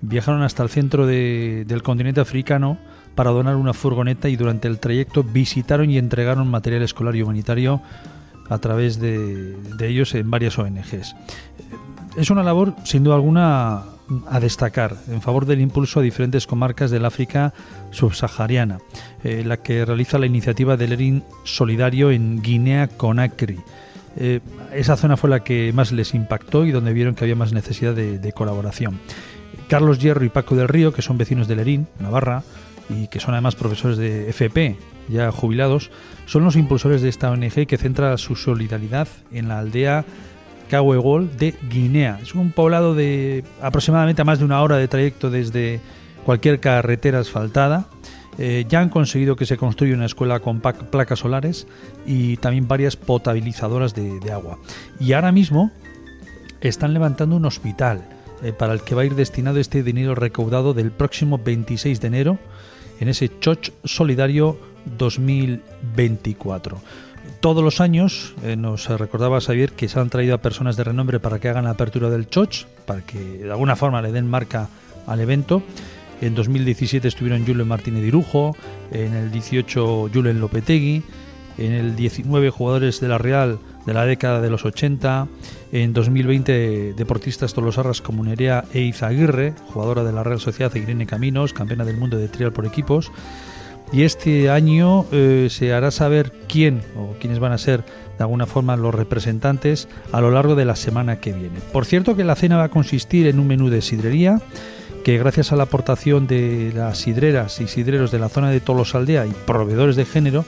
viajaron 0.02 0.44
hasta 0.44 0.62
el 0.62 0.70
centro 0.70 1.08
de- 1.08 1.66
del 1.68 1.82
continente 1.82 2.22
africano 2.22 2.78
para 3.16 3.32
donar 3.32 3.56
una 3.56 3.74
furgoneta 3.74 4.30
y 4.30 4.36
durante 4.36 4.68
el 4.68 4.78
trayecto 4.78 5.24
visitaron 5.24 5.90
y 5.90 5.98
entregaron 5.98 6.48
material 6.48 6.84
escolar 6.84 7.16
y 7.16 7.24
humanitario 7.24 7.82
a 8.48 8.60
través 8.60 9.00
de, 9.00 9.56
de 9.76 9.88
ellos 9.88 10.14
en 10.14 10.30
varias 10.30 10.60
ONGs. 10.60 11.16
Es 12.16 12.30
una 12.30 12.44
labor, 12.44 12.76
sin 12.84 13.04
duda 13.04 13.16
alguna, 13.16 13.86
a 14.30 14.40
destacar 14.40 14.98
en 15.08 15.22
favor 15.22 15.46
del 15.46 15.62
impulso 15.62 16.00
a 16.00 16.04
diferentes 16.04 16.46
comarcas 16.46 16.92
del 16.92 17.06
África 17.06 17.54
subsahariana, 17.92 18.80
eh, 19.24 19.44
la 19.46 19.58
que 19.58 19.86
realiza 19.86 20.18
la 20.18 20.26
iniciativa 20.26 20.78
del 20.78 20.94
ERIN 20.94 21.24
Solidario 21.44 22.12
en 22.12 22.42
Guinea-Conakry. 22.42 23.60
Eh, 24.18 24.40
esa 24.74 24.98
zona 24.98 25.18
fue 25.18 25.30
la 25.30 25.44
que 25.44 25.72
más 25.74 25.92
les 25.92 26.14
impactó 26.14 26.66
y 26.66 26.72
donde 26.72 26.94
vieron 26.94 27.16
que 27.16 27.24
había 27.24 27.36
más 27.36 27.54
necesidad 27.54 27.94
de, 27.94 28.34
colaboración. 28.34 29.00
Carlos 29.68 30.00
Hierro 30.00 30.26
y 30.26 30.30
Paco 30.30 30.56
del 30.56 30.68
Río, 30.68 30.94
que 30.94 31.02
son 31.02 31.18
vecinos 31.18 31.48
de 31.48 31.56
Lerín, 31.56 31.88
Navarra, 32.00 32.44
y 32.90 33.08
que 33.08 33.20
son 33.20 33.34
además 33.34 33.56
profesores 33.56 33.98
de 33.98 34.30
FP, 34.30 34.76
ya 35.08 35.32
jubilados, 35.32 35.92
son 36.26 36.44
los 36.44 36.56
impulsores 36.56 37.02
de 37.02 37.10
esta 37.10 37.32
ONG 37.32 37.68
que 37.68 37.78
centra 37.78 38.18
su 38.18 38.36
solidaridad 38.36 39.08
en 39.32 39.48
la 39.48 39.60
aldea 39.60 40.04
Cahuegol 40.70 41.38
de 41.38 41.54
Guinea. 41.70 42.20
Es 42.22 42.34
un 42.34 42.52
poblado 42.52 42.96
de 42.96 43.44
aproximadamente 43.62 44.22
a 44.22 44.26
más 44.26 44.40
de 44.40 44.46
una 44.46 44.62
hora 44.62 44.78
de 44.78 44.88
trayecto 44.88 45.30
desde 45.30 45.80
cualquier 46.26 46.60
carretera 46.60 47.20
asfaltada. 47.20 47.88
Eh, 48.38 48.66
ya 48.68 48.80
han 48.80 48.90
conseguido 48.90 49.36
que 49.36 49.46
se 49.46 49.58
construya 49.58 49.94
una 49.94 50.06
escuela 50.06 50.40
con 50.40 50.62
placas 50.62 51.20
solares 51.20 51.68
y 52.06 52.38
también 52.38 52.68
varias 52.68 52.96
potabilizadoras 52.96 53.94
de, 53.94 54.20
de 54.20 54.32
agua. 54.32 54.58
Y 55.00 55.14
ahora 55.14 55.32
mismo 55.32 55.72
están 56.62 56.94
levantando 56.94 57.36
un 57.36 57.46
hospital 57.46 58.04
eh, 58.44 58.54
para 58.54 58.74
el 58.74 58.82
que 58.82 58.96
va 58.96 59.04
a 59.04 59.06
ir 59.06 59.16
destinado 59.16 59.60
este 59.60 59.84
dinero 59.84 60.16
recaudado 60.16 60.74
del 60.74 60.92
próximo 60.92 61.38
26 61.38 62.02
de 62.02 62.08
enero 62.08 62.40
en 63.00 63.08
ese 63.10 63.30
Choch 63.40 63.72
Solidario 63.84 64.58
2024. 64.98 66.82
Todos 67.40 67.64
los 67.64 67.82
años 67.82 68.34
eh, 68.44 68.56
nos 68.56 68.88
recordaba 68.88 69.42
Xavier 69.42 69.72
que 69.74 69.90
se 69.90 70.00
han 70.00 70.10
traído 70.10 70.36
a 70.36 70.40
personas 70.40 70.76
de 70.76 70.84
renombre 70.84 71.20
para 71.20 71.40
que 71.40 71.50
hagan 71.50 71.66
la 71.66 71.72
apertura 71.72 72.10
del 72.10 72.30
Choch, 72.30 72.66
para 72.86 73.02
que 73.02 73.20
de 73.20 73.52
alguna 73.52 73.76
forma 73.76 74.02
le 74.02 74.12
den 74.12 74.28
marca 74.28 74.70
al 75.08 75.20
evento. 75.20 75.62
En 76.22 76.36
2017 76.36 77.08
estuvieron 77.08 77.46
Julen 77.46 77.68
Martínez 77.68 78.04
Dirujo, 78.04 78.56
en 78.92 79.16
el 79.16 79.32
18 79.32 80.10
Julen 80.14 80.40
Lopetegui, 80.40 81.04
en 81.58 81.74
el 81.74 81.96
19 81.96 82.52
jugadores 82.52 83.02
de 83.02 83.08
la 83.08 83.18
Real 83.18 83.58
de 83.88 83.94
la 83.96 84.06
década 84.06 84.40
de 84.40 84.52
los 84.52 84.64
80, 84.64 85.28
en 85.72 85.94
2020 85.94 86.94
deportistas 86.94 87.56
tolosarras 87.56 88.02
como 88.02 88.24
Nerea 88.24 88.66
e 88.72 88.82
Izaguirre, 88.82 89.56
jugadora 89.74 90.04
de 90.04 90.14
la 90.14 90.24
Real 90.24 90.40
Sociedad 90.40 90.76
e 90.76 90.80
Irene 90.80 91.08
Caminos, 91.08 91.54
campeona 91.54 91.86
del 91.86 91.98
mundo 91.98 92.18
de 92.18 92.28
trial 92.28 92.54
por 92.54 92.68
equipos. 92.68 93.12
Y 93.92 94.04
este 94.04 94.50
año 94.50 95.06
eh, 95.12 95.48
se 95.50 95.74
hará 95.74 95.92
saber 95.92 96.32
quién 96.48 96.82
o 96.96 97.16
quiénes 97.20 97.40
van 97.40 97.52
a 97.52 97.58
ser 97.58 97.84
de 98.18 98.24
alguna 98.24 98.46
forma 98.46 98.78
los 98.78 98.94
representantes 98.94 99.90
a 100.12 100.22
lo 100.22 100.32
largo 100.32 100.56
de 100.56 100.66
la 100.66 100.76
semana 100.76 101.20
que 101.20 101.34
viene. 101.34 101.60
Por 101.74 101.86
cierto 101.86 102.16
que 102.16 102.24
la 102.24 102.36
cena 102.36 102.58
va 102.58 102.66
a 102.66 102.70
consistir 102.70 103.28
en 103.28 103.40
un 103.40 103.48
menú 103.48 103.70
de 103.70 103.82
sidrería 103.82 104.40
que 105.04 105.18
gracias 105.18 105.52
a 105.52 105.56
la 105.56 105.64
aportación 105.64 106.28
de 106.28 106.72
las 106.76 107.00
sidreras 107.00 107.60
y 107.62 107.68
sidreros 107.68 108.12
de 108.12 108.20
la 108.20 108.30
zona 108.30 108.50
de 108.50 108.60
Tolosaldea 108.60 109.26
y 109.26 109.32
proveedores 109.32 109.96
de 109.96 110.06
género 110.06 110.46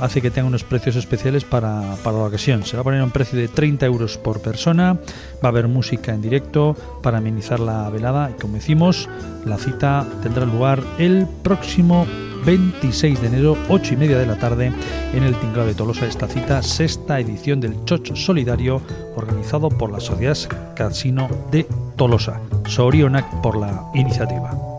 hace 0.00 0.20
que 0.20 0.30
tenga 0.30 0.48
unos 0.48 0.64
precios 0.64 0.96
especiales 0.96 1.44
para, 1.44 1.96
para 2.02 2.18
la 2.18 2.24
ocasión. 2.24 2.64
Se 2.64 2.76
va 2.76 2.80
a 2.80 2.84
poner 2.84 3.02
un 3.02 3.10
precio 3.10 3.38
de 3.38 3.48
30 3.48 3.86
euros 3.86 4.18
por 4.18 4.40
persona, 4.40 4.94
va 4.94 5.00
a 5.42 5.48
haber 5.48 5.68
música 5.68 6.12
en 6.12 6.20
directo 6.20 6.76
para 7.02 7.18
amenizar 7.18 7.60
la 7.60 7.88
velada 7.90 8.30
y 8.30 8.40
como 8.40 8.54
decimos, 8.54 9.08
la 9.44 9.58
cita 9.58 10.06
tendrá 10.22 10.44
lugar 10.44 10.82
el 10.98 11.26
próximo 11.42 12.06
26 12.44 13.20
de 13.20 13.26
enero, 13.26 13.56
8 13.68 13.94
y 13.94 13.96
media 13.96 14.18
de 14.18 14.26
la 14.26 14.38
tarde, 14.38 14.72
en 15.12 15.22
el 15.22 15.34
Tinglado 15.36 15.66
de 15.66 15.74
Tolosa. 15.74 16.06
Esta 16.06 16.28
cita, 16.28 16.62
sexta 16.62 17.20
edición 17.20 17.60
del 17.60 17.84
Chocho 17.84 18.16
Solidario, 18.16 18.80
organizado 19.16 19.68
por 19.68 19.90
la 19.90 20.00
Sociedad 20.00 20.36
Casino 20.74 21.28
de 21.50 21.66
Tolosa. 21.96 22.40
Sorionac 22.66 23.40
por 23.40 23.56
la 23.56 23.90
iniciativa. 23.94 24.73